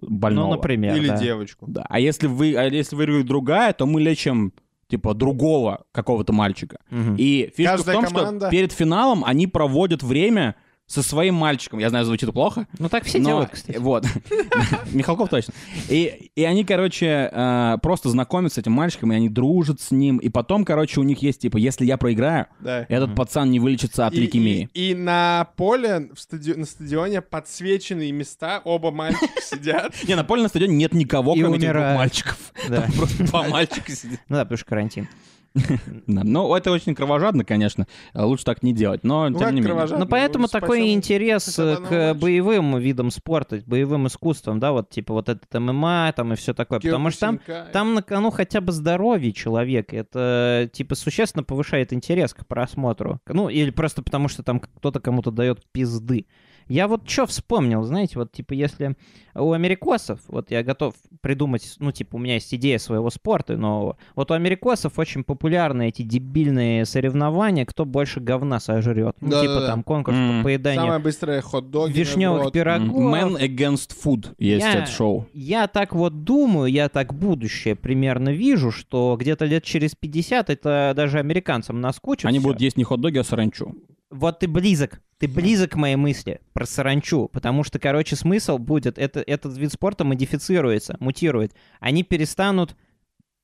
больного. 0.00 0.50
Ну, 0.50 0.54
например, 0.56 0.96
Или 0.96 1.08
да. 1.08 1.16
девочку. 1.18 1.66
Да. 1.68 1.84
А 1.88 1.98
если 1.98 2.26
вы, 2.26 2.54
а 2.56 2.64
если 2.64 2.94
выиграет 2.96 3.26
другая, 3.26 3.72
то 3.72 3.86
мы 3.86 4.00
лечим 4.00 4.52
типа 4.88 5.14
другого 5.14 5.84
какого-то 5.92 6.32
мальчика. 6.32 6.78
Мгм. 6.90 7.16
И 7.18 7.52
фишка 7.56 7.72
Каждая 7.72 7.96
в 7.96 8.00
том, 8.00 8.14
команда- 8.14 8.46
что 8.46 8.50
перед 8.50 8.72
финалом 8.72 9.24
они 9.24 9.46
проводят 9.46 10.02
время 10.02 10.54
со 10.88 11.02
своим 11.02 11.34
мальчиком. 11.34 11.78
Я 11.78 11.90
знаю, 11.90 12.04
звучит 12.06 12.32
плохо. 12.32 12.66
Ну 12.78 12.88
так 12.88 13.04
все 13.04 13.18
но- 13.18 13.28
делают, 13.28 13.50
кстати. 13.50 13.76
Вот. 13.76 14.04
Михалков 14.92 15.28
точно. 15.28 15.52
И, 15.88 16.30
и 16.34 16.44
они, 16.44 16.64
короче, 16.64 17.28
э, 17.30 17.76
просто 17.82 18.08
знакомятся 18.08 18.56
с 18.56 18.58
этим 18.58 18.72
мальчиком, 18.72 19.12
и 19.12 19.16
они 19.16 19.28
дружат 19.28 19.80
с 19.80 19.90
ним. 19.90 20.16
И 20.18 20.28
потом, 20.30 20.64
короче, 20.64 20.98
у 21.00 21.02
них 21.02 21.22
есть, 21.22 21.40
типа, 21.42 21.58
если 21.58 21.84
я 21.84 21.96
проиграю, 21.98 22.46
Да. 22.60 22.86
этот 22.88 23.14
пацан 23.14 23.50
не 23.50 23.60
вылечится 23.60 24.06
от 24.06 24.14
И, 24.14 24.20
лейкемии. 24.20 24.68
и- 24.74 24.90
и 24.90 24.94
на 24.94 25.48
поле, 25.56 26.08
в 26.14 26.18
стади- 26.18 26.54
на 26.56 26.64
стадионе 26.64 27.20
подсвеченные 27.20 28.10
места, 28.12 28.60
оба 28.64 28.90
мальчика 28.90 29.28
сидят. 29.42 29.92
Не, 30.08 30.14
на 30.14 30.24
поле 30.24 30.42
на 30.42 30.48
стадионе 30.48 30.74
нет 30.74 30.94
никого, 30.94 31.34
кроме 31.34 31.58
этих 31.58 31.70
двух 31.72 31.84
мальчиков. 31.96 32.38
Там 32.66 32.90
просто 32.96 33.24
два 33.24 33.46
мальчика 33.48 33.92
сидят. 33.92 34.20
Ну 34.28 34.36
да, 34.36 34.44
потому 34.44 34.56
что 34.56 34.66
карантин. 34.66 35.06
Да. 36.06 36.22
Ну, 36.24 36.54
это 36.54 36.70
очень 36.70 36.94
кровожадно, 36.94 37.44
конечно. 37.44 37.86
Э, 38.14 38.22
Лучше 38.24 38.44
так 38.44 38.62
не 38.62 38.72
делать, 38.72 39.04
но 39.04 39.28
Ну, 39.28 39.38
тем 39.38 39.48
не 39.48 39.54
менее. 39.56 39.64
кровожадно? 39.70 40.04
Ну, 40.04 40.10
поэтому 40.10 40.48
такой 40.48 40.92
интерес 40.92 41.58
э, 41.58 41.76
к 41.76 42.14
боевым 42.14 42.78
видам 42.78 43.10
спорта, 43.10 43.62
боевым 43.66 44.06
искусствам, 44.06 44.60
да, 44.60 44.72
вот 44.72 44.90
типа 44.90 45.12
вот 45.14 45.28
этот 45.28 45.52
ММА 45.52 46.12
там 46.16 46.32
и 46.32 46.36
все 46.36 46.54
такое. 46.54 46.80
Потому 46.80 47.10
что 47.10 47.20
там, 47.20 47.40
там 47.72 47.94
на 47.94 48.02
кону 48.02 48.30
хотя 48.30 48.60
бы 48.60 48.72
здоровье 48.72 49.32
человека. 49.32 49.96
Это 49.96 50.68
типа 50.72 50.94
существенно 50.94 51.42
повышает 51.42 51.92
интерес 51.92 52.34
к 52.34 52.46
просмотру. 52.46 53.20
Ну, 53.26 53.48
или 53.48 53.70
просто 53.70 54.02
потому 54.02 54.28
что 54.28 54.42
там 54.42 54.60
кто-то 54.60 55.00
кому-то 55.00 55.30
дает 55.30 55.64
пизды. 55.72 56.26
Я 56.68 56.86
вот 56.88 57.08
что 57.08 57.26
вспомнил, 57.26 57.82
знаете, 57.84 58.18
вот 58.18 58.32
типа 58.32 58.52
если 58.52 58.96
у 59.34 59.52
америкосов, 59.52 60.20
вот 60.28 60.50
я 60.50 60.62
готов 60.62 60.94
придумать, 61.20 61.76
ну 61.78 61.92
типа 61.92 62.16
у 62.16 62.18
меня 62.18 62.34
есть 62.34 62.52
идея 62.54 62.78
своего 62.78 63.08
спорта 63.10 63.56
нового, 63.56 63.96
вот 64.16 64.30
у 64.30 64.34
америкосов 64.34 64.98
очень 64.98 65.24
популярны 65.24 65.88
эти 65.88 66.02
дебильные 66.02 66.84
соревнования, 66.84 67.64
кто 67.64 67.84
больше 67.84 68.20
говна 68.20 68.60
сожрет. 68.60 69.16
Ну 69.20 69.28
типа 69.30 69.42
Да-да-да. 69.54 69.66
там 69.66 69.82
конкурс 69.82 70.16
М. 70.16 70.38
по 70.38 70.44
поеданию 70.44 70.82
Самое 70.82 71.00
быстрое 71.00 71.40
хот-доги. 71.40 71.92
вишневых 71.92 72.52
пирогов. 72.52 72.88
Man 72.88 73.40
Against 73.40 73.92
Food 74.04 74.34
есть 74.38 74.64
Я- 74.66 74.82
это 74.82 74.90
шоу. 74.90 75.26
Я 75.32 75.66
так 75.68 75.94
вот 75.94 76.24
думаю, 76.24 76.70
я 76.70 76.88
так 76.88 77.14
будущее 77.14 77.76
примерно 77.76 78.30
вижу, 78.30 78.70
что 78.72 79.16
где-то 79.18 79.44
лет 79.46 79.64
через 79.64 79.94
50 79.94 80.50
это 80.50 80.92
даже 80.96 81.18
американцам 81.18 81.80
наскучит. 81.80 82.26
Они 82.26 82.38
всё. 82.38 82.48
будут 82.48 82.60
есть 82.60 82.76
не 82.76 82.84
хот-доги, 82.84 83.18
а 83.18 83.24
саранчу. 83.24 83.74
Вот 84.10 84.38
ты 84.40 84.48
близок, 84.48 85.00
ты 85.18 85.28
близок 85.28 85.72
к 85.72 85.76
моей 85.76 85.96
мысли 85.96 86.40
про 86.54 86.64
саранчу, 86.64 87.28
потому 87.32 87.62
что, 87.64 87.78
короче, 87.78 88.16
смысл 88.16 88.58
будет, 88.58 88.98
это, 88.98 89.20
этот 89.20 89.56
вид 89.58 89.72
спорта 89.72 90.04
модифицируется, 90.04 90.96
мутирует. 91.00 91.52
Они 91.80 92.02
перестанут, 92.02 92.74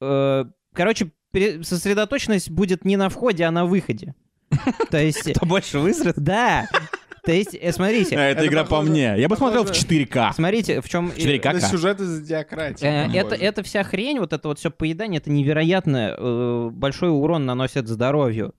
э, 0.00 0.44
короче, 0.72 1.10
пере- 1.32 1.62
сосредоточенность 1.62 2.50
будет 2.50 2.84
не 2.84 2.96
на 2.96 3.08
входе, 3.10 3.44
а 3.44 3.50
на 3.50 3.66
выходе. 3.66 4.14
То 4.90 5.02
есть, 5.02 5.32
Кто 5.34 5.46
больше 5.46 5.80
высрет? 5.80 6.14
да, 6.16 6.66
то 7.24 7.32
есть, 7.32 7.54
э, 7.58 7.72
смотрите, 7.72 8.14
Это 8.16 8.40
Это 8.40 8.46
игра 8.46 8.64
по 8.64 8.82
мне. 8.82 9.14
Я 9.16 9.28
бы 9.28 9.36
смотрел 9.36 9.64
в 9.64 9.68
похоже- 9.68 9.86
4К. 9.86 10.34
смотрите, 10.34 10.82
в 10.82 10.88
чем... 10.90 11.08
4К. 11.08 11.50
Это 11.56 11.60
сюжет 11.62 11.98
из 11.98 12.20
диакратии. 12.20 12.86
Э. 12.86 13.10
Это, 13.18 13.34
это 13.34 13.62
вся 13.62 13.82
хрень, 13.82 14.18
вот 14.18 14.34
это 14.34 14.46
вот 14.46 14.58
все 14.58 14.70
поедание, 14.70 15.20
это 15.20 15.30
невероятно 15.30 16.14
э, 16.18 16.68
большой 16.70 17.08
урон 17.10 17.46
наносит 17.46 17.88
здоровью. 17.88 18.54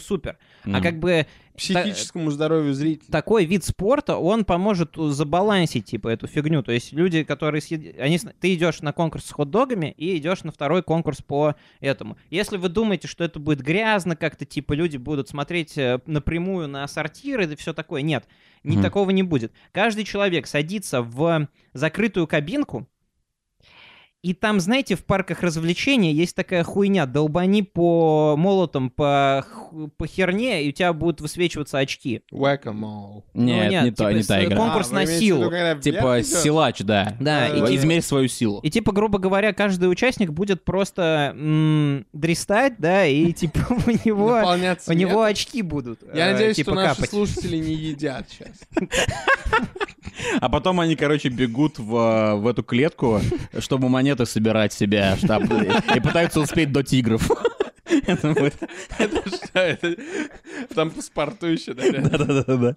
Супер. 0.00 0.36
А 0.64 0.82
как 0.82 0.98
бы 0.98 1.26
Психическому 1.56 2.30
здоровью 2.30 2.74
зрителя. 2.74 3.10
такой 3.10 3.44
вид 3.44 3.64
спорта, 3.64 4.16
он 4.16 4.44
поможет 4.44 4.94
забалансить, 4.96 5.84
типа, 5.86 6.08
эту 6.08 6.26
фигню. 6.26 6.62
То 6.62 6.72
есть 6.72 6.92
люди, 6.92 7.24
которые... 7.24 7.60
съед- 7.60 7.98
Они... 8.00 8.18
Ты 8.40 8.54
идешь 8.54 8.80
на 8.80 8.92
конкурс 8.92 9.26
с 9.26 9.30
хот-догами 9.32 9.94
и 9.96 10.16
идешь 10.16 10.44
на 10.44 10.52
второй 10.52 10.82
конкурс 10.82 11.22
по 11.22 11.54
этому. 11.80 12.16
Если 12.30 12.56
вы 12.56 12.68
думаете, 12.68 13.08
что 13.08 13.22
это 13.24 13.38
будет 13.38 13.60
грязно 13.60 14.16
как-то, 14.16 14.44
типа, 14.44 14.72
люди 14.72 14.96
будут 14.96 15.28
смотреть 15.28 15.76
э, 15.76 16.00
напрямую 16.06 16.68
на 16.68 16.86
сортиры 16.88 17.44
и 17.44 17.56
все 17.56 17.72
такое, 17.72 18.02
нет, 18.02 18.24
ни 18.64 18.74
Мгм. 18.74 18.82
такого 18.82 19.10
не 19.10 19.22
будет. 19.22 19.52
Каждый 19.72 20.04
человек 20.04 20.46
садится 20.46 21.02
в 21.02 21.48
закрытую 21.72 22.26
кабинку, 22.26 22.88
и 24.22 24.34
там, 24.34 24.60
знаете, 24.60 24.94
в 24.94 25.04
парках 25.04 25.42
развлечений 25.42 26.12
есть 26.12 26.36
такая 26.36 26.62
хуйня, 26.62 27.06
долбани 27.06 27.62
по 27.62 28.36
молотам, 28.38 28.88
по, 28.88 29.44
по 29.96 30.06
херне, 30.06 30.62
и 30.64 30.68
у 30.68 30.72
тебя 30.72 30.92
будут 30.92 31.20
высвечиваться 31.20 31.78
очки. 31.78 32.22
Whack-a-mole. 32.32 33.22
Нет, 33.34 33.64
Ну, 33.64 33.70
нет, 33.70 33.84
не 33.84 33.90
то- 33.90 33.96
типа 34.04 34.08
не 34.14 34.22
с- 34.22 34.26
та 34.28 34.44
игра. 34.44 34.56
конкурс 34.56 34.90
А, 34.92 34.94
на 34.94 35.06
силу. 35.06 35.50
виду, 35.50 35.80
Типа 35.80 36.20
идёт? 36.20 36.26
силач, 36.26 36.78
да. 36.82 37.16
Да, 37.18 37.40
Да, 37.40 37.48
и, 37.48 37.60
да, 37.60 37.66
типа, 37.66 37.76
Измерь 37.76 38.02
свою 38.02 38.28
силу. 38.28 38.60
и 38.62 38.70
типа, 38.70 38.92
грубо 38.92 39.18
говоря, 39.18 39.52
каждый 39.52 39.90
участник 39.90 40.30
будет 40.30 40.64
просто 40.64 41.34
м, 41.36 42.06
дристать, 42.12 42.74
да, 42.78 43.04
и 43.04 43.32
типа 43.32 43.58
у 43.70 43.90
него, 44.08 44.40
у 44.88 44.92
него 44.92 45.22
очки 45.22 45.62
будут. 45.62 46.00
Я 46.14 46.28
э, 46.28 46.32
надеюсь, 46.34 46.56
типа, 46.56 46.70
что 46.70 46.80
наши 46.80 47.06
слушатели 47.06 47.56
не 47.56 47.74
едят 47.74 48.28
сейчас. 48.30 48.56
А 50.40 50.48
потом 50.48 50.78
они, 50.80 50.94
короче, 50.94 51.28
бегут 51.28 51.78
в, 51.78 52.34
в 52.36 52.46
эту 52.46 52.62
клетку, 52.62 53.20
чтобы 53.58 53.88
монеты 54.12 54.26
собирать 54.26 54.72
себе, 54.72 55.16
штаб, 55.16 55.44
и 55.94 56.00
пытаются 56.00 56.40
успеть 56.40 56.72
до 56.72 56.82
тигров. 56.82 57.30
Это 58.06 58.32
будет- 58.32 58.56
Это 58.98 59.28
что? 59.28 59.58
Это 59.58 59.96
там 60.74 60.90
паспорту 60.90 61.46
еще, 61.46 61.74
да? 61.74 61.82
Да-да-да. 61.92 62.76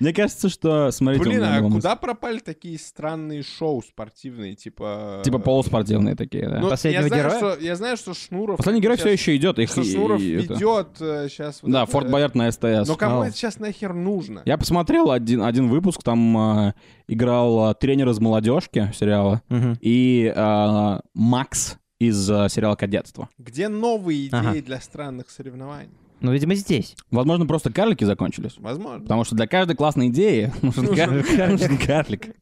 Мне 0.00 0.12
кажется, 0.12 0.48
что, 0.48 0.90
смотрите, 0.90 1.24
Блин, 1.24 1.42
а 1.44 1.60
куда 1.62 1.96
пропали 1.96 2.38
такие 2.38 2.78
странные 2.78 3.42
шоу 3.42 3.82
спортивные, 3.82 4.54
типа... 4.54 5.22
Типа 5.24 5.38
полуспортивные 5.38 6.14
такие, 6.16 6.48
да. 6.48 6.60
Ну, 6.60 6.70
Последнего 6.70 7.02
я 7.02 7.08
знаю, 7.08 7.22
героя? 7.24 7.38
что, 7.38 7.64
я 7.64 7.76
знаю, 7.76 7.96
что 7.96 8.14
Шнуров... 8.14 8.56
Последний 8.58 8.80
герой 8.82 8.96
все 8.96 9.10
еще 9.10 9.36
идет. 9.36 9.58
Их 9.58 9.70
Шнуров 9.70 10.20
и 10.20 10.32
это- 10.32 10.54
ведет 10.54 10.88
сейчас... 11.30 11.60
Да, 11.62 11.86
Форт 11.86 12.10
Боярд 12.10 12.34
на 12.34 12.50
СТС. 12.50 12.88
Но 12.88 12.96
кому 12.96 13.22
это 13.22 13.36
сейчас 13.36 13.58
нахер 13.58 13.92
нужно? 13.92 14.42
Я 14.44 14.56
посмотрел 14.58 15.10
один, 15.10 15.42
один 15.42 15.68
выпуск, 15.68 16.02
там 16.02 16.66
э, 16.68 16.74
играл 17.08 17.70
э, 17.70 17.74
тренер 17.74 18.08
из 18.10 18.18
молодежки 18.20 18.92
сериала 18.94 19.42
и 19.80 20.32
э, 20.34 21.00
Макс 21.14 21.78
из 21.98 22.30
э, 22.30 22.48
сериала 22.50 22.76
«Кадетство». 22.76 23.28
Где 23.38 23.68
новые 23.68 24.26
идеи 24.28 24.38
Ага. 24.38 24.62
для 24.62 24.80
странных 24.80 25.30
соревнований? 25.30 25.90
Ну, 26.20 26.32
видимо, 26.32 26.54
здесь. 26.54 26.96
Возможно, 27.10 27.44
просто 27.46 27.70
карлики 27.70 28.04
закончились. 28.04 28.54
Возможно. 28.56 29.02
Потому 29.02 29.24
что 29.24 29.34
для 29.36 29.46
каждой 29.46 29.76
классной 29.76 30.08
идеи 30.08 30.50
нужен 30.62 30.94
кар- 30.94 31.50
нужен 31.50 31.76
карлик. 31.78 32.34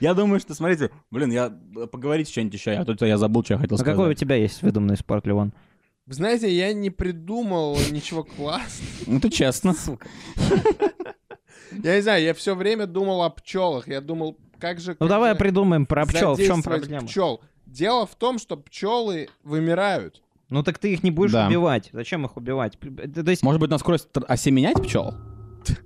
Я 0.00 0.12
думаю, 0.14 0.38
что, 0.40 0.54
смотрите, 0.54 0.90
блин, 1.10 1.30
я 1.30 1.50
поговорить 1.90 2.28
что-нибудь 2.28 2.54
еще, 2.54 2.72
а 2.72 2.84
тут 2.84 3.00
я 3.02 3.16
забыл, 3.16 3.42
что 3.42 3.54
я 3.54 3.58
хотел 3.58 3.76
А 3.76 3.84
какой 3.84 3.92
у 3.92 3.96
сказать. 3.98 4.18
тебя 4.18 4.36
есть 4.36 4.60
выдуманный 4.62 4.96
спорт, 4.98 5.26
Левон? 5.26 5.54
Вы 6.04 6.14
знаете, 6.14 6.54
я 6.54 6.72
не 6.74 6.90
придумал 6.90 7.78
ничего 7.90 8.22
классного. 8.24 8.90
Ну, 9.06 9.16
это 9.18 9.30
честно. 9.30 9.74
Я 11.82 11.96
не 11.96 12.02
знаю, 12.02 12.22
я 12.22 12.34
все 12.34 12.54
время 12.54 12.86
думал 12.86 13.22
о 13.22 13.30
пчелах. 13.30 13.88
Я 13.88 14.00
думал, 14.02 14.36
как 14.58 14.78
же... 14.78 14.90
Ну, 14.92 14.96
как 14.98 15.08
давай 15.08 15.32
же 15.32 15.38
придумаем 15.38 15.86
про 15.86 16.04
пчел. 16.04 16.34
В 16.34 16.36
чем 16.38 16.56
задействовать 16.56 16.64
проблема? 16.82 17.06
пчел. 17.08 17.40
Дело 17.72 18.06
в 18.06 18.14
том, 18.14 18.38
что 18.38 18.56
пчелы 18.56 19.28
вымирают. 19.44 20.22
Ну, 20.50 20.62
так 20.62 20.78
ты 20.78 20.92
их 20.92 21.02
не 21.02 21.10
будешь 21.10 21.32
Да. 21.32 21.46
убивать. 21.48 21.88
Зачем 21.92 22.26
их 22.26 22.36
убивать? 22.36 22.78
То 22.78 23.30
есть 23.30 23.42
Может 23.42 23.60
быть, 23.60 23.70
на 23.70 23.78
скорость 23.78 24.08
осеменять 24.28 24.76
пчел? 24.82 25.14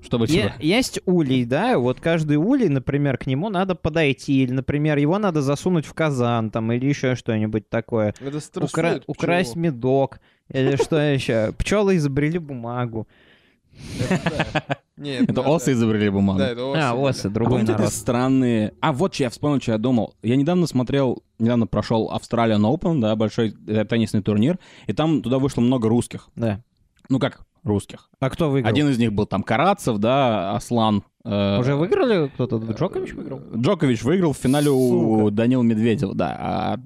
Чтобы 0.02 0.24
Е- 0.24 0.28
типа... 0.28 0.54
есть 0.58 1.00
улей, 1.04 1.44
да, 1.44 1.78
вот 1.78 2.00
каждый 2.00 2.38
улей, 2.38 2.68
например, 2.70 3.18
к 3.18 3.26
нему 3.26 3.50
надо 3.50 3.74
подойти, 3.74 4.42
или, 4.42 4.50
например, 4.52 4.96
его 4.96 5.18
надо 5.18 5.42
засунуть 5.42 5.84
в 5.84 5.92
казан, 5.92 6.50
там, 6.50 6.72
или 6.72 6.86
еще 6.86 7.14
что-нибудь 7.14 7.68
такое. 7.68 8.14
Это 8.20 8.40
Укра- 8.64 9.02
Украсть 9.06 9.54
медок, 9.54 10.20
или 10.48 10.76
что 10.76 10.96
еще. 10.96 11.52
Пчелы 11.58 11.96
изобрели 11.96 12.38
бумагу. 12.38 13.06
Нет, 14.96 15.28
Это 15.30 15.42
осы 15.42 15.72
изобрели 15.72 16.08
бумагу. 16.08 16.38
Да, 16.38 16.48
это 16.48 16.64
осы. 16.64 16.80
А, 16.80 16.94
осы, 16.94 17.28
другой 17.28 17.62
народ. 17.62 17.92
странные... 17.92 18.72
А, 18.80 18.92
вот 18.92 19.14
что 19.14 19.24
я 19.24 19.30
вспомнил, 19.30 19.60
что 19.60 19.72
я 19.72 19.78
думал. 19.78 20.14
Я 20.22 20.36
недавно 20.36 20.66
смотрел, 20.66 21.22
недавно 21.38 21.66
прошел 21.66 22.10
Australian 22.14 22.62
Open, 22.62 23.00
да, 23.00 23.14
большой 23.14 23.54
э, 23.66 23.84
теннисный 23.84 24.22
турнир, 24.22 24.58
и 24.86 24.92
там 24.94 25.20
туда 25.22 25.38
вышло 25.38 25.60
много 25.60 25.88
русских. 25.88 26.28
Да. 26.34 26.62
Ну 27.10 27.18
как 27.18 27.40
русских? 27.62 28.08
А 28.20 28.30
кто 28.30 28.48
выиграл? 28.50 28.70
Один 28.72 28.88
из 28.88 28.98
них 28.98 29.12
был 29.12 29.26
там 29.26 29.42
Карацев, 29.42 29.98
да, 29.98 30.56
Аслан. 30.56 31.04
э, 31.24 31.58
Уже 31.60 31.76
выиграли 31.76 32.28
кто-то? 32.28 32.56
Джокович 32.56 33.12
выиграл? 33.12 33.40
Джокович 33.54 34.02
выиграл 34.02 34.32
в 34.32 34.38
финале 34.38 34.70
у. 34.70 35.30
Данила 35.30 35.62
Медведева, 35.62 36.14
да. 36.14 36.36
А 36.40 36.76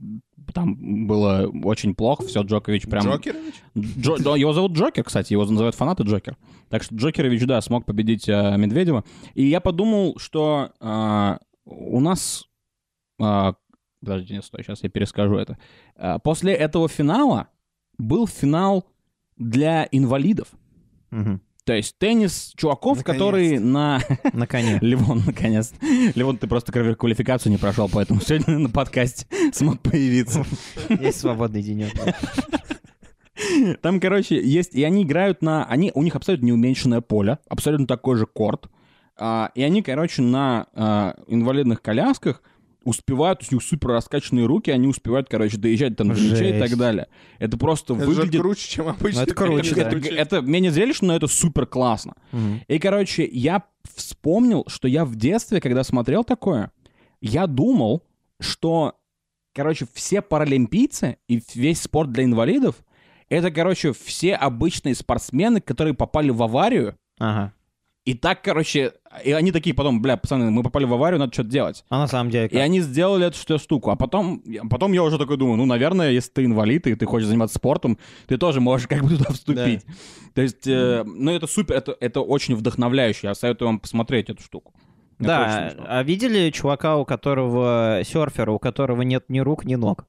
там 0.53 1.07
было 1.07 1.51
очень 1.65 1.95
плохо, 1.95 2.25
все, 2.27 2.43
Джокович 2.43 2.87
прям... 2.87 3.05
Джокерович? 3.05 3.55
Джо- 3.77 4.23
да, 4.23 4.37
его 4.37 4.53
зовут 4.53 4.73
Джокер, 4.73 5.05
кстати, 5.05 5.33
его 5.33 5.45
называют 5.45 5.75
фанаты 5.75 6.03
Джокер. 6.05 6.37
Так 6.69 6.83
что 6.83 6.95
Джокерович, 6.95 7.45
да, 7.47 7.61
смог 7.61 7.85
победить 7.85 8.29
э, 8.29 8.57
Медведева. 8.57 9.05
И 9.35 9.47
я 9.47 9.61
подумал, 9.61 10.19
что 10.19 10.73
э, 10.81 11.39
у 11.65 12.01
нас... 12.01 12.45
э, 13.21 13.53
подожди, 14.01 14.35
не 14.35 14.43
стой, 14.43 14.63
сейчас 14.63 14.83
я 14.83 14.89
перескажу 14.89 15.37
это. 15.37 15.59
Э, 15.97 16.19
после 16.23 16.53
этого 16.55 16.89
финала 16.89 17.49
был 17.99 18.27
финал 18.27 18.87
для 19.37 19.89
инвалидов. 19.91 20.49
Мгм. 21.11 21.41
То 21.64 21.75
есть 21.75 21.99
теннис 21.99 22.53
чуваков, 22.57 23.05
которые 23.05 23.61
на... 23.61 24.01
На 24.33 24.46
коне. 24.46 24.79
Левон, 24.81 25.23
наконец. 25.27 25.73
Левон, 26.14 26.38
ты 26.38 26.46
просто 26.46 26.73
квалификацию 26.73 27.53
не 27.53 27.59
прошел, 27.59 27.88
поэтому 27.92 28.20
сегодня 28.20 28.59
на 28.59 28.70
подкасте 28.70 29.27
смог 29.53 29.81
появиться. 29.81 30.44
Есть 30.88 31.20
свободный 31.20 31.62
денек. 31.62 31.92
Там, 33.81 34.01
короче, 34.01 34.40
есть... 34.40 34.75
И 34.75 34.85
они 34.85 35.03
играют 35.03 35.40
на... 35.42 35.64
Они, 35.64 35.90
у 35.94 36.03
них 36.03 36.14
абсолютно 36.14 36.46
неуменьшенное 36.46 37.01
поле, 37.01 37.38
абсолютно 37.49 37.87
такой 37.87 38.16
же 38.16 38.27
корт. 38.27 38.68
А, 39.16 39.51
и 39.55 39.62
они, 39.62 39.83
короче, 39.83 40.23
на 40.23 40.66
а, 40.75 41.14
инвалидных 41.27 41.81
колясках 41.81 42.42
успевают, 42.85 43.40
то 43.40 43.43
есть 43.45 43.53
у 43.53 43.57
них 43.57 43.62
супер 43.62 43.90
раскачанные 43.90 44.47
руки, 44.47 44.71
они 44.71 44.87
успевают, 44.87 45.29
короче, 45.29 45.57
доезжать 45.57 45.97
там 45.97 46.09
до 46.09 46.14
мячей 46.14 46.57
и 46.57 46.59
так 46.59 46.77
далее. 46.77 47.09
Это 47.38 47.57
просто 47.57 47.95
Это 47.95 48.07
выглядит... 48.07 48.40
круче, 48.40 48.69
чем 48.69 48.88
обычно. 48.88 49.21
это 49.21 49.35
круче, 49.35 49.75
это, 49.81 50.01
да. 50.01 50.09
это 50.09 50.40
менее 50.40 50.71
зрелищно, 50.71 51.09
но 51.09 51.16
это 51.16 51.27
супер 51.27 51.66
классно. 51.66 52.14
Мгм. 52.33 52.61
И, 52.66 52.79
короче, 52.79 53.29
я 53.31 53.64
вспомнил, 53.95 54.64
что 54.66 54.88
я 54.88 55.05
в 55.05 55.16
детстве, 55.16 55.61
когда 55.61 55.85
смотрел 55.85 56.25
такое, 56.25 56.71
я 57.21 57.47
думал, 57.47 58.05
что, 58.40 58.95
короче, 59.55 59.87
все 59.93 60.23
паралимпийцы 60.23 61.19
и 61.29 61.43
весь 61.55 61.83
спорт 61.83 62.12
для 62.12 62.25
инвалидов 62.25 62.77
это, 63.31 63.53
короче, 63.53 63.93
все 63.93 64.35
обычные 64.35 64.97
спортсмены, 64.97 65.61
которые 65.61 65.95
попали 65.95 66.31
в 66.31 66.43
аварию. 66.43 66.97
Ага. 67.19 67.53
И 68.07 68.15
так, 68.15 68.43
короче, 68.43 68.95
и 69.25 69.33
они 69.33 69.53
такие 69.53 69.75
потом, 69.75 70.01
бля, 70.01 70.17
пацаны, 70.17 70.51
мы 70.51 70.63
попали 70.63 70.87
в 70.87 70.95
аварию, 70.95 71.19
надо 71.19 71.33
что-то 71.35 71.51
делать. 71.51 71.85
А 71.91 71.99
на 71.99 72.07
самом 72.09 72.31
деле 72.31 72.47
И 72.47 72.49
как? 72.49 72.61
они 72.63 72.81
сделали 72.81 73.27
эту 73.27 73.37
что- 73.37 73.59
штуку. 73.59 73.91
А 73.91 73.97
потом, 73.97 74.43
потом 74.71 74.93
я 74.93 75.03
уже 75.03 75.19
такой 75.19 75.37
думаю, 75.37 75.59
ну, 75.59 75.67
наверное, 75.67 76.11
если 76.11 76.31
ты 76.31 76.45
инвалид 76.47 76.87
и 76.87 76.95
ты 76.95 77.05
хочешь 77.05 77.29
заниматься 77.29 77.57
спортом, 77.57 77.99
ты 78.27 78.39
тоже 78.39 78.61
можешь 78.63 78.89
как 78.89 79.03
бы 79.03 79.11
туда 79.17 79.31
вступить. 79.33 79.85
То 80.35 80.41
есть, 80.41 80.67
э, 80.67 81.05
ну, 81.05 81.31
это 81.31 81.47
супер, 81.47 81.75
это, 81.77 81.95
это 82.01 82.23
очень 82.23 82.55
вдохновляюще. 82.55 83.27
Я 83.29 83.35
советую 83.35 83.69
вам 83.69 83.79
посмотреть 83.81 84.31
эту 84.31 84.43
штуку. 84.43 84.73
Это 85.19 85.29
Да, 85.29 85.75
а 85.87 86.03
видели 86.03 86.49
чувака, 86.51 86.97
у 86.97 87.05
которого 87.05 88.01
серфера, 88.07 88.53
у 88.53 88.59
которого 88.59 89.03
нет 89.03 89.27
ни 89.29 89.41
рук, 89.41 89.67
ни 89.67 89.75
ног? 89.75 90.07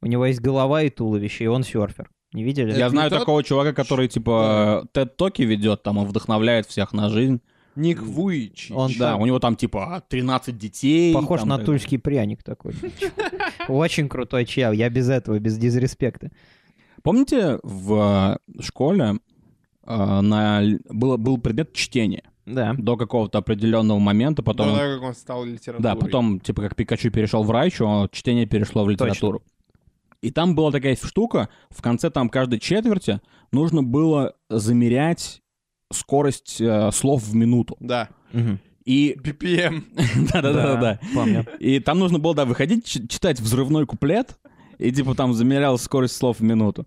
У 0.00 0.06
него 0.06 0.24
есть 0.24 0.40
голова 0.40 0.82
и 0.82 0.88
туловище, 0.88 1.44
и 1.44 1.48
он 1.48 1.64
серфер. 1.64 2.10
Не 2.32 2.42
видели? 2.44 2.72
Я 2.72 2.84
не 2.86 2.90
знаю 2.90 3.10
тот? 3.10 3.20
такого 3.20 3.42
чувака, 3.42 3.72
который, 3.72 4.08
типа, 4.08 4.86
TED-токи 4.92 5.42
ведет, 5.42 5.82
там, 5.82 5.98
он 5.98 6.06
вдохновляет 6.06 6.66
всех 6.66 6.92
на 6.92 7.08
жизнь. 7.08 7.40
Ник 7.76 8.02
Вуич. 8.02 8.70
Он 8.74 8.90
Да, 8.98 9.16
у 9.16 9.26
него 9.26 9.38
там, 9.38 9.54
типа, 9.54 10.02
13 10.08 10.56
детей. 10.56 11.14
похож 11.14 11.40
там, 11.40 11.50
на 11.50 11.56
так- 11.58 11.66
тульский 11.66 11.98
пряник 11.98 12.42
такой. 12.42 12.74
Очень 13.68 14.08
крутой 14.08 14.46
чел, 14.46 14.72
я 14.72 14.88
без 14.88 15.08
этого, 15.08 15.38
без 15.38 15.58
дизреспекта. 15.58 16.30
Помните, 17.02 17.58
в 17.62 18.38
э, 18.48 18.62
школе 18.62 19.18
э, 19.86 20.20
на... 20.20 20.62
было, 20.88 21.16
был 21.18 21.38
предмет 21.38 21.72
чтения 21.74 22.24
Да. 22.46 22.74
до 22.76 22.96
какого-то 22.96 23.38
определенного 23.38 23.98
момента, 23.98 24.42
потом... 24.42 24.70
До 24.70 24.78
того, 24.78 24.94
как 24.94 25.02
он 25.02 25.14
стал 25.14 25.44
литературой. 25.44 25.82
Да, 25.82 25.94
потом, 25.94 26.40
типа, 26.40 26.62
как 26.62 26.74
Пикачу 26.74 27.10
перешел 27.10 27.44
в 27.44 27.50
Райчу, 27.50 28.08
чтение 28.10 28.46
перешло 28.46 28.84
в 28.84 28.90
литературу. 28.90 29.42
И 30.22 30.30
там 30.30 30.54
была 30.54 30.70
такая 30.72 30.96
штука, 30.96 31.48
в 31.70 31.82
конце 31.82 32.10
там 32.10 32.28
каждой 32.28 32.58
четверти 32.58 33.20
нужно 33.52 33.82
было 33.82 34.34
замерять 34.48 35.42
скорость 35.92 36.60
э, 36.60 36.90
слов 36.92 37.22
в 37.22 37.34
минуту. 37.34 37.76
Да. 37.80 38.08
И... 38.84 39.16
BPM. 39.20 39.84
Да-да-да-да. 40.32 41.00
Помню. 41.14 41.44
И 41.58 41.80
там 41.80 41.98
нужно 41.98 42.18
было, 42.18 42.34
да, 42.34 42.44
выходить, 42.44 42.86
читать 42.86 43.40
взрывной 43.40 43.84
куплет, 43.86 44.38
и, 44.78 44.92
типа, 44.92 45.14
там 45.14 45.32
замерял 45.32 45.78
скорость 45.78 46.16
слов 46.16 46.38
в 46.38 46.42
минуту. 46.42 46.86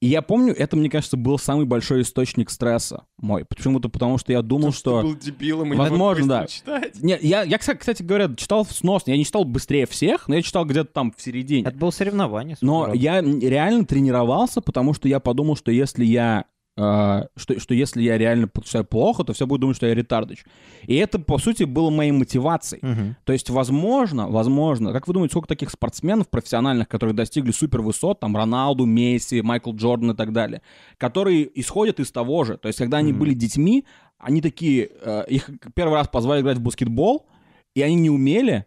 И 0.00 0.06
я 0.06 0.22
помню, 0.22 0.54
это, 0.56 0.76
мне 0.76 0.88
кажется, 0.88 1.16
был 1.16 1.38
самый 1.38 1.66
большой 1.66 2.02
источник 2.02 2.50
стресса 2.50 3.04
мой. 3.16 3.44
Почему-то 3.44 3.88
потому, 3.88 4.16
что 4.18 4.32
я 4.32 4.42
думал, 4.42 4.72
Потому 4.72 4.72
что... 4.72 5.00
ты 5.00 5.06
был 5.08 5.16
дебилом 5.16 5.68
и 5.68 5.70
не 5.72 5.76
Возможно, 5.76 6.24
мог 6.24 6.28
да. 6.28 6.46
читать. 6.46 7.02
Не, 7.02 7.18
я, 7.20 7.42
я, 7.42 7.58
кстати, 7.58 8.02
говоря, 8.02 8.32
читал 8.36 8.64
сносно. 8.64 9.10
Я 9.10 9.16
не 9.16 9.24
читал 9.24 9.44
быстрее 9.44 9.86
всех, 9.86 10.28
но 10.28 10.36
я 10.36 10.42
читал 10.42 10.64
где-то 10.64 10.92
там 10.92 11.12
в 11.16 11.20
середине. 11.20 11.62
Это 11.66 11.76
было 11.76 11.90
соревнование. 11.90 12.56
Но 12.60 12.94
я 12.94 13.20
реально 13.20 13.84
тренировался, 13.86 14.60
потому 14.60 14.94
что 14.94 15.08
я 15.08 15.18
подумал, 15.18 15.56
что 15.56 15.72
если 15.72 16.04
я 16.04 16.44
что, 16.78 17.58
что 17.58 17.74
если 17.74 18.02
я 18.02 18.16
реально 18.16 18.46
почитаю 18.46 18.84
плохо, 18.84 19.24
то 19.24 19.32
все 19.32 19.46
будут 19.46 19.62
думать, 19.62 19.76
что 19.76 19.86
я 19.86 19.94
ретардыч. 19.94 20.44
И 20.84 20.94
это, 20.94 21.18
по 21.18 21.38
сути, 21.38 21.64
было 21.64 21.90
моей 21.90 22.12
мотивацией. 22.12 22.80
Мгм. 22.86 23.16
То 23.24 23.32
есть, 23.32 23.50
возможно, 23.50 24.28
возможно, 24.28 24.92
как 24.92 25.08
вы 25.08 25.14
думаете, 25.14 25.32
сколько 25.32 25.48
таких 25.48 25.70
спортсменов 25.70 26.28
профессиональных, 26.28 26.86
которые 26.88 27.14
достигли 27.14 27.50
супер 27.50 27.82
высот, 27.82 28.20
там, 28.20 28.36
Роналду, 28.36 28.84
Месси, 28.86 29.42
Майкл 29.42 29.72
Джордан 29.74 30.12
и 30.12 30.14
так 30.16 30.32
далее, 30.32 30.62
которые 30.98 31.48
исходят 31.60 31.98
из 31.98 32.12
того 32.12 32.44
же. 32.44 32.56
То 32.56 32.68
есть, 32.68 32.78
когда 32.78 32.98
они 32.98 33.10
Мгм. 33.12 33.20
были 33.20 33.34
детьми, 33.34 33.84
они 34.18 34.40
такие, 34.40 34.90
э, 35.02 35.24
их 35.28 35.50
первый 35.74 35.94
раз 35.94 36.08
позвали 36.08 36.42
играть 36.42 36.58
в 36.58 36.62
баскетбол, 36.62 37.26
и 37.74 37.82
они 37.82 37.96
не 37.96 38.10
умели, 38.10 38.66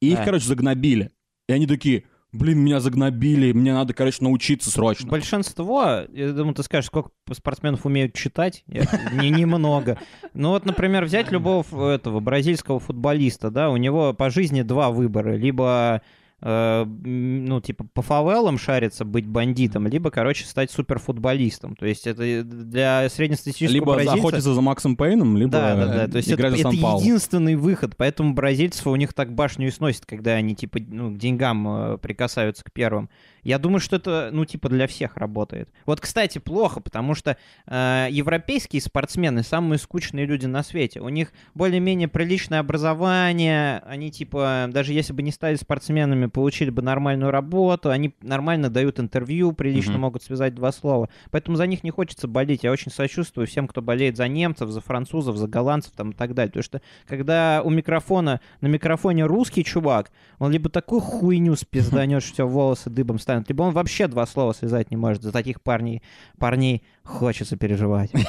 и 0.00 0.10
их, 0.10 0.18
Да. 0.18 0.24
короче, 0.24 0.46
загнобили. 0.46 1.10
И 1.48 1.52
они 1.52 1.66
такие, 1.66 2.04
блин, 2.34 2.58
меня 2.58 2.80
загнобили, 2.80 3.52
мне 3.52 3.72
надо, 3.72 3.94
короче, 3.94 4.18
научиться 4.20 4.70
срочно. 4.70 5.08
Большинство, 5.08 6.02
я 6.12 6.32
думаю, 6.32 6.54
ты 6.54 6.62
скажешь, 6.62 6.86
сколько 6.86 7.10
спортсменов 7.32 7.86
умеют 7.86 8.14
читать? 8.14 8.64
Не, 8.66 9.30
немного. 9.30 9.98
Ну 10.34 10.50
вот, 10.50 10.66
например, 10.66 11.04
взять 11.04 11.30
любого 11.30 11.92
этого 11.92 12.20
бразильского 12.20 12.80
футболиста, 12.80 13.50
да, 13.50 13.70
у 13.70 13.76
него 13.76 14.12
по 14.12 14.30
жизни 14.30 14.62
два 14.62 14.90
выбора. 14.90 15.36
Либо, 15.36 16.02
э, 16.40 16.84
ну, 16.84 17.60
типа, 17.60 17.86
по 17.92 18.02
фавелам 18.02 18.58
шариться, 18.58 19.04
быть 19.04 19.26
бандитом, 19.26 19.86
либо, 19.86 20.10
короче, 20.10 20.44
стать 20.44 20.70
суперфутболистом. 20.70 21.76
То 21.76 21.86
есть 21.86 22.06
это 22.06 22.42
для 22.44 23.08
среднестатистического 23.08 23.74
Либо 23.74 23.94
бразильца... 23.94 24.18
охотиться 24.18 24.54
за 24.54 24.60
Максом 24.60 24.96
Пейном, 24.96 25.36
либо 25.36 25.52
Да, 25.52 25.76
да, 25.76 25.86
да. 25.86 26.04
э, 26.04 26.08
То 26.08 26.16
есть 26.18 26.28
это, 26.28 26.36
играть 26.40 26.52
за 26.52 26.58
это 26.60 26.70
Сан-Паулу. 26.70 27.00
единственный 27.00 27.56
выход, 27.56 27.96
поэтому 27.96 28.34
бразильцев 28.34 28.86
у 28.86 28.96
них 28.96 29.12
так 29.12 29.32
башню 29.34 29.68
и 29.68 29.70
сносит, 29.70 30.06
когда 30.06 30.32
они 30.32 30.54
типа 30.54 30.78
ну, 30.86 31.10
к 31.12 31.18
деньгам 31.18 31.94
э, 31.94 31.98
прикасаются 31.98 32.64
к 32.64 32.72
первым. 32.72 33.08
Я 33.42 33.58
думаю, 33.58 33.80
что 33.80 33.96
это 33.96 34.30
ну 34.32 34.44
типа 34.46 34.68
для 34.70 34.86
всех 34.86 35.16
работает. 35.16 35.68
Вот, 35.84 36.00
кстати, 36.00 36.38
плохо, 36.38 36.80
потому 36.80 37.14
что 37.14 37.36
э, 37.66 38.08
европейские 38.10 38.80
спортсмены 38.80 39.42
самые 39.42 39.78
скучные 39.78 40.24
люди 40.24 40.46
на 40.46 40.62
свете. 40.62 41.00
У 41.00 41.08
них 41.10 41.32
более-менее 41.54 42.08
приличное 42.08 42.60
образование, 42.60 43.82
они 43.86 44.10
типа 44.10 44.66
даже 44.70 44.92
если 44.92 45.12
бы 45.12 45.22
не 45.22 45.30
стали 45.30 45.56
спортсменами, 45.56 46.26
получили 46.34 46.68
бы 46.68 46.82
нормальную 46.82 47.30
работу, 47.30 47.88
они 47.90 48.12
нормально 48.20 48.68
дают 48.68 49.00
интервью, 49.00 49.52
прилично 49.52 49.92
Мгм. 49.92 50.00
могут 50.02 50.22
связать 50.22 50.54
два 50.54 50.72
слова. 50.72 51.08
Поэтому 51.30 51.56
за 51.56 51.66
них 51.66 51.82
не 51.84 51.90
хочется 51.90 52.28
болеть. 52.28 52.64
Я 52.64 52.72
очень 52.72 52.90
сочувствую 52.92 53.46
всем, 53.46 53.66
кто 53.68 53.80
болеет 53.80 54.16
за 54.18 54.28
немцев, 54.28 54.68
за 54.68 54.80
французов, 54.82 55.36
за 55.38 55.46
голландцев 55.48 55.92
там 55.96 56.10
и 56.10 56.14
так 56.14 56.34
далее. 56.34 56.50
Потому 56.50 56.64
что 56.64 56.82
когда 57.06 57.62
у 57.64 57.70
микрофона, 57.70 58.40
на 58.60 58.66
микрофоне 58.66 59.24
русский 59.24 59.64
чувак, 59.64 60.10
он 60.38 60.50
либо 60.52 60.68
такую 60.68 61.00
хуйню 61.00 61.54
спизданет, 61.56 62.22
что 62.22 62.34
тебя 62.34 62.46
волосы 62.46 62.90
дыбом 62.90 63.18
станут, 63.18 63.48
либо 63.48 63.62
он 63.62 63.72
вообще 63.72 64.08
два 64.08 64.26
слова 64.26 64.52
связать 64.52 64.90
не 64.90 64.96
может. 64.96 65.22
За 65.22 65.30
таких 65.32 65.62
парней, 65.62 66.02
парней 66.38 66.82
хочется 67.04 67.56
переживать. 67.56 68.10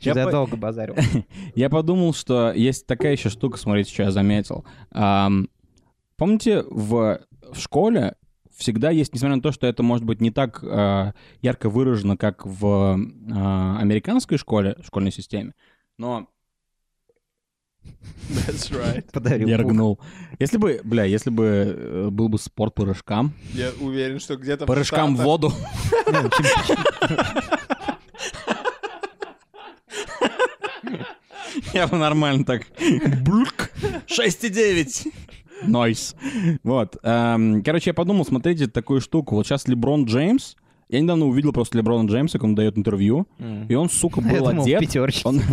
Я 0.00 0.12
Я 0.12 0.24
по- 0.26 0.30
долго 0.30 0.56
базарил. 0.56 0.94
Я 1.54 1.70
подумал, 1.70 2.12
что 2.12 2.52
есть 2.52 2.86
такая 2.86 3.12
еще 3.12 3.30
штука, 3.30 3.56
смотрите, 3.56 3.92
что 3.92 4.02
я 4.02 4.10
заметил. 4.10 4.64
Ам, 4.90 5.48
помните, 6.24 6.64
в, 6.70 7.20
в 7.52 7.60
школе 7.60 8.14
всегда 8.56 8.88
есть, 8.88 9.12
несмотря 9.12 9.36
на 9.36 9.42
то, 9.42 9.52
что 9.52 9.66
это 9.66 9.82
может 9.82 10.06
быть 10.06 10.22
не 10.22 10.30
так 10.30 10.60
э, 10.62 11.12
ярко 11.42 11.68
выражено, 11.68 12.16
как 12.16 12.46
в 12.46 12.64
э, 12.64 13.78
американской 13.78 14.38
школе, 14.38 14.74
школьной 14.82 15.12
системе, 15.12 15.52
но 15.98 16.26
That's 18.30 18.72
right. 18.72 19.04
Подарил. 19.12 19.54
рыгнул. 19.54 20.00
Если 20.38 20.56
бы, 20.56 20.80
бля, 20.82 21.04
если 21.04 21.28
бы 21.28 21.44
э, 21.44 22.08
был 22.10 22.30
бы 22.30 22.38
спорт 22.38 22.74
по 22.74 22.86
рыжкам, 22.86 23.34
Я 23.52 23.70
уверен, 23.78 24.18
что 24.18 24.36
где-то 24.36 24.64
по 24.64 24.74
рыжкам 24.74 25.16
в 25.16 25.20
воду, 25.20 25.52
я 31.74 31.86
бы 31.86 31.98
нормально 31.98 32.46
так, 32.46 32.62
блюк, 32.78 33.70
6,9. 34.06 35.12
Нойс. 35.66 36.14
Вот. 36.62 36.96
эм, 37.02 37.62
Короче, 37.62 37.90
я 37.90 37.94
подумал, 37.94 38.24
смотрите 38.24 38.66
такую 38.66 39.00
штуку. 39.00 39.36
Вот 39.36 39.46
сейчас 39.46 39.68
Леброн 39.68 40.04
Джеймс, 40.04 40.56
я 40.88 41.00
недавно 41.00 41.26
увидел 41.26 41.52
просто 41.52 41.78
Леброна 41.78 42.08
Джеймса, 42.08 42.38
как 42.38 42.44
он 42.44 42.54
дает 42.54 42.78
интервью, 42.78 43.26
и 43.68 43.74
он, 43.74 43.88
сука, 43.90 44.20
Я 44.24 44.30
был 44.30 44.48
думал, 44.50 44.62
одет. 44.62 44.96
Он... 45.24 45.40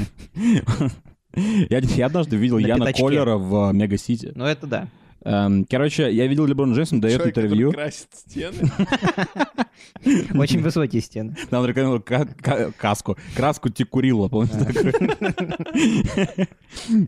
Я, 1.34 1.80
я 1.80 2.06
однажды 2.08 2.36
видел 2.36 2.60
На 2.60 2.67
Яна 2.67 2.80
пятачке. 2.88 3.04
Коллера 3.04 3.38
в 3.38 3.69
э, 3.69 3.74
Мега-Сити. 3.74 4.34
Ну 4.36 4.43
это 4.43 4.67
да. 4.67 4.88
Эм, 5.23 5.65
Короче, 5.69 6.12
я 6.12 6.25
видел 6.27 6.45
Леброна 6.47 6.73
Джеймса, 6.73 6.95
он 6.95 7.01
дает 7.01 7.17
Человек, 7.17 7.38
интервью. 7.38 7.71
красит 7.71 8.07
стены. 8.13 8.57
Очень 10.39 10.62
высокие 10.62 11.01
стены. 11.01 11.36
Ка- 11.49 12.25
ка- 12.41 12.71
каску. 12.75 13.17
Краску 13.36 13.69
Тикурила, 13.69 14.27
помните 14.29 14.65
такую? 14.65 14.93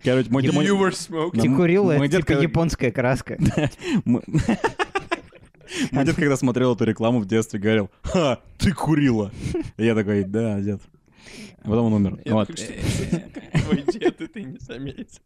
Короче, 0.03 0.29
мой... 0.29 0.43
мой- 0.51 0.65
You 0.65 0.77
were 0.79 0.91
smoking. 0.91 1.41
Тикурила 1.41 1.93
мой 1.97 2.07
это 2.07 2.17
дед, 2.17 2.27
типа 2.27 2.39
японская 2.41 2.91
краска. 2.91 3.37
Мой 5.91 6.05
дед, 6.05 6.15
когда 6.15 6.37
смотрел 6.37 6.75
эту 6.75 6.83
рекламу 6.83 7.19
в 7.19 7.25
детстве, 7.25 7.59
говорил, 7.59 7.89
«Ха, 8.03 8.39
ты 8.59 8.73
курила!» 8.73 9.31
Я 9.77 9.95
такой, 9.95 10.23
да, 10.23 10.59
дед. 10.61 10.81
А 11.63 11.69
потом 11.69 11.85
он 11.87 11.93
умер. 11.93 12.19
Я 12.25 12.33
Вот. 12.33 12.47
твой 12.49 13.83
дед, 13.91 14.21
и 14.21 14.27
ты 14.27 14.43
не 14.43 14.59
заметил. 14.59 15.17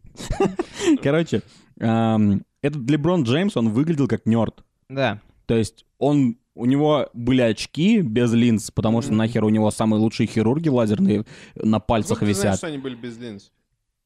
Короче, 1.04 1.42
эм, 1.80 2.44
этот 2.68 2.90
Леброн 2.90 3.24
Джеймс, 3.24 3.58
он 3.58 3.70
выглядел 3.70 4.08
как 4.08 4.26
нерд. 4.26 4.64
Да. 4.90 5.22
То 5.46 5.56
есть 5.56 5.86
он, 5.98 6.38
у 6.56 6.66
него 6.66 7.10
были 7.14 7.42
очки 7.42 8.02
без 8.02 8.32
линз, 8.34 8.72
потому 8.72 9.02
что 9.02 9.14
нахер 9.14 9.44
у 9.44 9.50
него 9.50 9.72
самые 9.72 10.00
лучшие 10.00 10.28
хирурги 10.28 10.70
лазерные 10.70 11.26
на 11.56 11.80
пальцах 11.80 12.20
ты 12.20 12.26
знаешь, 12.26 12.38
висят. 12.38 12.58
что 12.58 12.68
они 12.68 12.78
были 12.78 12.96
без 12.96 13.18
линз? 13.18 13.52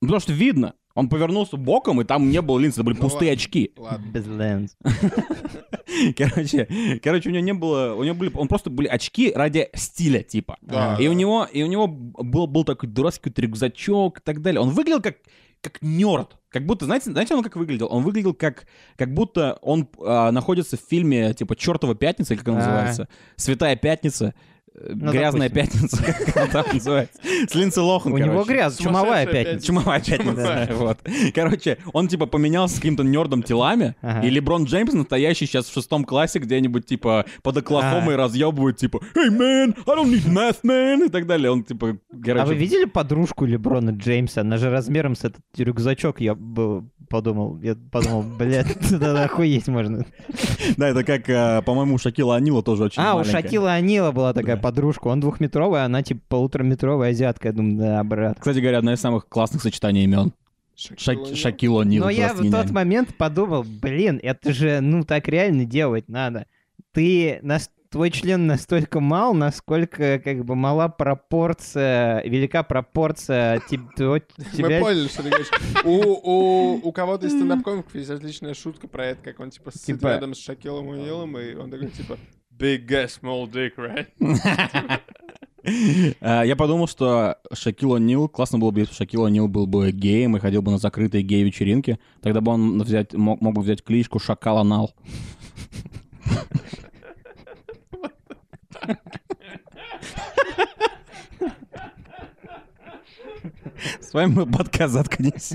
Ну, 0.02 0.08
Потому 0.08 0.19
что 0.21 0.34
видно. 0.34 0.74
Он 0.93 1.08
повернулся 1.08 1.56
боком, 1.56 2.02
и 2.02 2.04
там 2.04 2.30
не 2.30 2.41
было 2.41 2.60
линз, 2.60 2.74
это 2.74 2.84
были 2.84 2.95
Ну 2.95 3.02
пустые 3.04 3.30
ладно. 3.32 3.41
очки. 3.41 3.71
Ладно. 3.78 4.06
Без 4.12 4.28
линз. 4.28 4.76
Короче, 6.17 7.00
короче, 7.04 7.30
у 7.30 7.32
него 7.32 7.43
не 7.43 7.54
было, 7.54 7.93
у 7.95 8.04
него 8.04 8.15
были, 8.15 8.32
он 8.34 8.47
просто 8.47 8.69
были 8.69 8.88
очки 8.88 9.32
ради 9.34 9.69
стиля, 9.74 10.24
типа. 10.24 10.58
Да, 10.62 10.97
И 11.00 11.08
у 11.08 11.13
него, 11.13 11.45
и 11.52 11.63
у 11.63 11.67
него 11.67 11.88
был, 11.88 12.47
был 12.47 12.63
такой 12.63 12.89
дурацкий 12.89 13.32
рюкзачок 13.36 14.19
и 14.19 14.21
так 14.21 14.41
далее. 14.41 14.62
Он 14.62 14.69
выглядел 14.69 15.02
как, 15.02 15.17
как 15.62 15.82
нерд. 15.82 16.38
Как 16.50 16.65
будто, 16.65 16.86
знаете, 16.86 17.12
знаете, 17.12 17.34
он 17.34 17.43
как 17.43 17.56
выглядел? 17.56 17.88
Он 17.89 18.04
выглядел 18.04 18.34
как, 18.34 18.65
как 18.97 19.13
будто 19.13 19.58
он 19.62 19.88
а, 20.00 20.32
находится 20.32 20.76
в 20.76 20.82
фильме, 20.82 21.34
типа, 21.34 21.56
«Чертова 21.56 21.95
пятница», 21.95 22.34
или 22.34 22.39
как 22.41 22.50
он 22.50 22.56
А. 22.56 22.58
называется? 22.58 23.08
«Святая 23.38 23.76
пятница». 23.76 24.34
Э, 24.76 24.94
Ну, 24.96 25.12
грязная 25.12 25.50
допустим. 25.50 25.80
пятница, 25.90 26.04
как 26.04 26.38
она 26.38 26.48
там 26.48 26.66
называется. 26.74 27.20
С 27.50 27.56
Линдси 27.56 27.80
Лохан, 27.80 28.14
У 28.14 28.18
него 28.18 28.30
короче. 28.44 28.50
грязь, 28.52 28.78
чумовая 28.78 29.26
Сумасшедшая 29.26 29.44
пятница. 29.46 29.68
Чумовая 29.68 30.00
пятница, 30.00 30.68
Чумовая. 30.68 30.74
вот. 30.76 30.98
Короче, 31.34 31.78
он 31.94 32.08
типа 32.08 32.26
поменялся 32.26 32.76
с 32.76 32.78
каким-то 32.78 33.04
нердом 33.04 33.44
телами, 33.44 33.96
Ага. 34.02 34.26
и 34.26 34.30
Леброн 34.30 34.64
Джеймс 34.66 34.94
настоящий 34.94 35.46
сейчас 35.46 35.66
в 35.68 35.74
шестом 35.74 36.04
классе 36.06 36.40
где-нибудь 36.40 36.86
типа 36.86 37.26
под 37.44 37.58
Оклахомой 37.58 38.16
разъебывает 38.16 38.78
типа 38.78 39.02
«Hey, 39.16 39.30
man, 39.30 39.76
I 39.88 39.96
don't 39.96 40.10
need 40.12 40.28
math, 40.28 40.60
man!» 40.64 41.06
и 41.06 41.10
так 41.10 41.28
далее. 41.28 41.52
Он 41.52 41.64
типа, 41.64 41.98
короче... 42.24 42.42
А 42.44 42.46
вы 42.46 42.56
видели 42.56 42.86
подружку 42.86 43.46
Леброна 43.46 43.92
Джеймса? 43.92 44.42
Она 44.42 44.58
же 44.58 44.70
размером 44.70 45.16
с 45.16 45.24
этот 45.26 45.42
рюкзачок, 45.58 46.22
я 46.22 46.36
был, 46.36 46.86
подумал. 47.12 47.60
Я 47.62 47.76
подумал, 47.91 48.24
блядь, 48.24 48.78
да 49.00 49.24
охуеть 49.26 49.67
можно. 49.67 50.06
Да, 50.78 50.89
это 50.89 51.04
как, 51.04 51.30
э, 51.30 51.62
по-моему, 51.63 51.95
у 51.95 51.97
Шакила 51.97 52.36
Анила 52.36 52.63
тоже 52.63 52.86
очень 52.86 53.02
А, 53.02 53.15
у. 53.15 53.24
Шакила 53.24 53.74
Анила 53.74 54.12
была 54.12 54.34
такая 54.34 54.58
подружка. 54.58 55.08
Он 55.10 55.19
двухметровый, 55.19 55.84
она 55.84 56.02
типа 56.02 56.21
полутораметровая 56.30 57.12
азиатка. 57.12 57.50
Я 57.50 57.54
думаю, 57.54 57.78
да, 57.78 58.04
брат. 58.04 58.38
Кстати 58.39 58.60
говоря, 58.60 58.80
одно 58.80 58.93
из 58.93 59.00
самых 59.00 59.28
классных 59.28 59.62
сочетаний 59.62 60.06
имен. 60.06 60.34
Шак- 60.76 61.36
Шакил 61.36 61.80
О'Нил 61.80 62.00
Но 62.00 62.10
я 62.10 62.34
в 62.34 62.50
тот 62.50 62.71
момент 62.71 63.15
подумал, 63.15 63.63
блин, 63.63 64.19
это 64.24 64.52
же, 64.52 64.80
ну, 64.82 65.04
так 65.04 65.28
реально 65.28 65.65
делать 65.65 66.10
надо. 66.10 66.47
Ты, 66.91 67.39
нас- 67.43 67.69
твой 67.92 68.10
член 68.10 68.48
настолько 68.48 69.00
мал, 69.00 69.34
насколько, 69.34 70.20
как 70.20 70.46
бы, 70.46 70.56
мала 70.56 70.88
пропорция, 70.88 72.24
велика 72.24 72.64
пропорция 72.64 73.62
теб- 73.70 73.94
твоего- 73.96 74.14
Мы 74.38 74.46
тебя... 74.58 74.80
поняли, 74.80 75.08
что 75.08 75.24
ты 75.24 75.30
говоришь. 75.30 75.52
У, 75.84 75.92
у, 75.92 76.88
у 76.88 76.92
кого-то 76.92 77.28
из 77.28 77.34
стендап-комиков 77.34 77.94
есть 77.94 78.10
отличная 78.10 78.54
шутка 78.54 78.88
про 78.88 79.08
это, 79.08 79.22
как 79.22 79.40
он 79.40 79.52
типа 79.52 79.72
сидит 79.72 80.00
Типа- 80.00 80.08
рядом 80.08 80.34
с 80.34 80.40
Шакилом 80.40 80.88
Уилом, 80.88 81.38
и 81.38 81.54
он 81.54 81.70
такой 81.70 81.90
типа 81.90 82.18
Big 82.58 82.86
guy, 82.88 83.08
small 83.08 83.50
dick, 83.52 83.74
right? 83.78 84.08
Э, 85.64 86.42
Я 86.48 86.56
подумал, 86.56 86.88
что 86.88 87.38
Шакил 87.54 87.96
О'Нил, 87.98 88.28
классно 88.30 88.58
было 88.60 88.72
бы, 88.72 88.80
если 88.82 88.94
Шакил 88.94 89.28
О'Нил 89.28 89.48
был 89.48 89.68
бы 89.68 89.92
геем 89.92 90.38
и 90.38 90.40
ходил 90.40 90.62
бы 90.62 90.72
на 90.72 90.78
закрытые 90.78 91.24
гей-вечеринки. 91.24 92.00
Тогда 92.22 92.40
бы 92.42 92.52
он 92.52 92.82
взять, 92.84 93.14
мог, 93.14 93.42
мог 93.42 93.56
бы 93.56 93.62
взять 93.62 93.84
кличку 93.84 94.20
Шакал 94.20 94.60
Анал. 94.60 94.94
С 104.00 104.14
вами 104.14 104.34
был 104.34 104.46
подкаст 104.46 104.94
«Заткнись». 104.94 105.54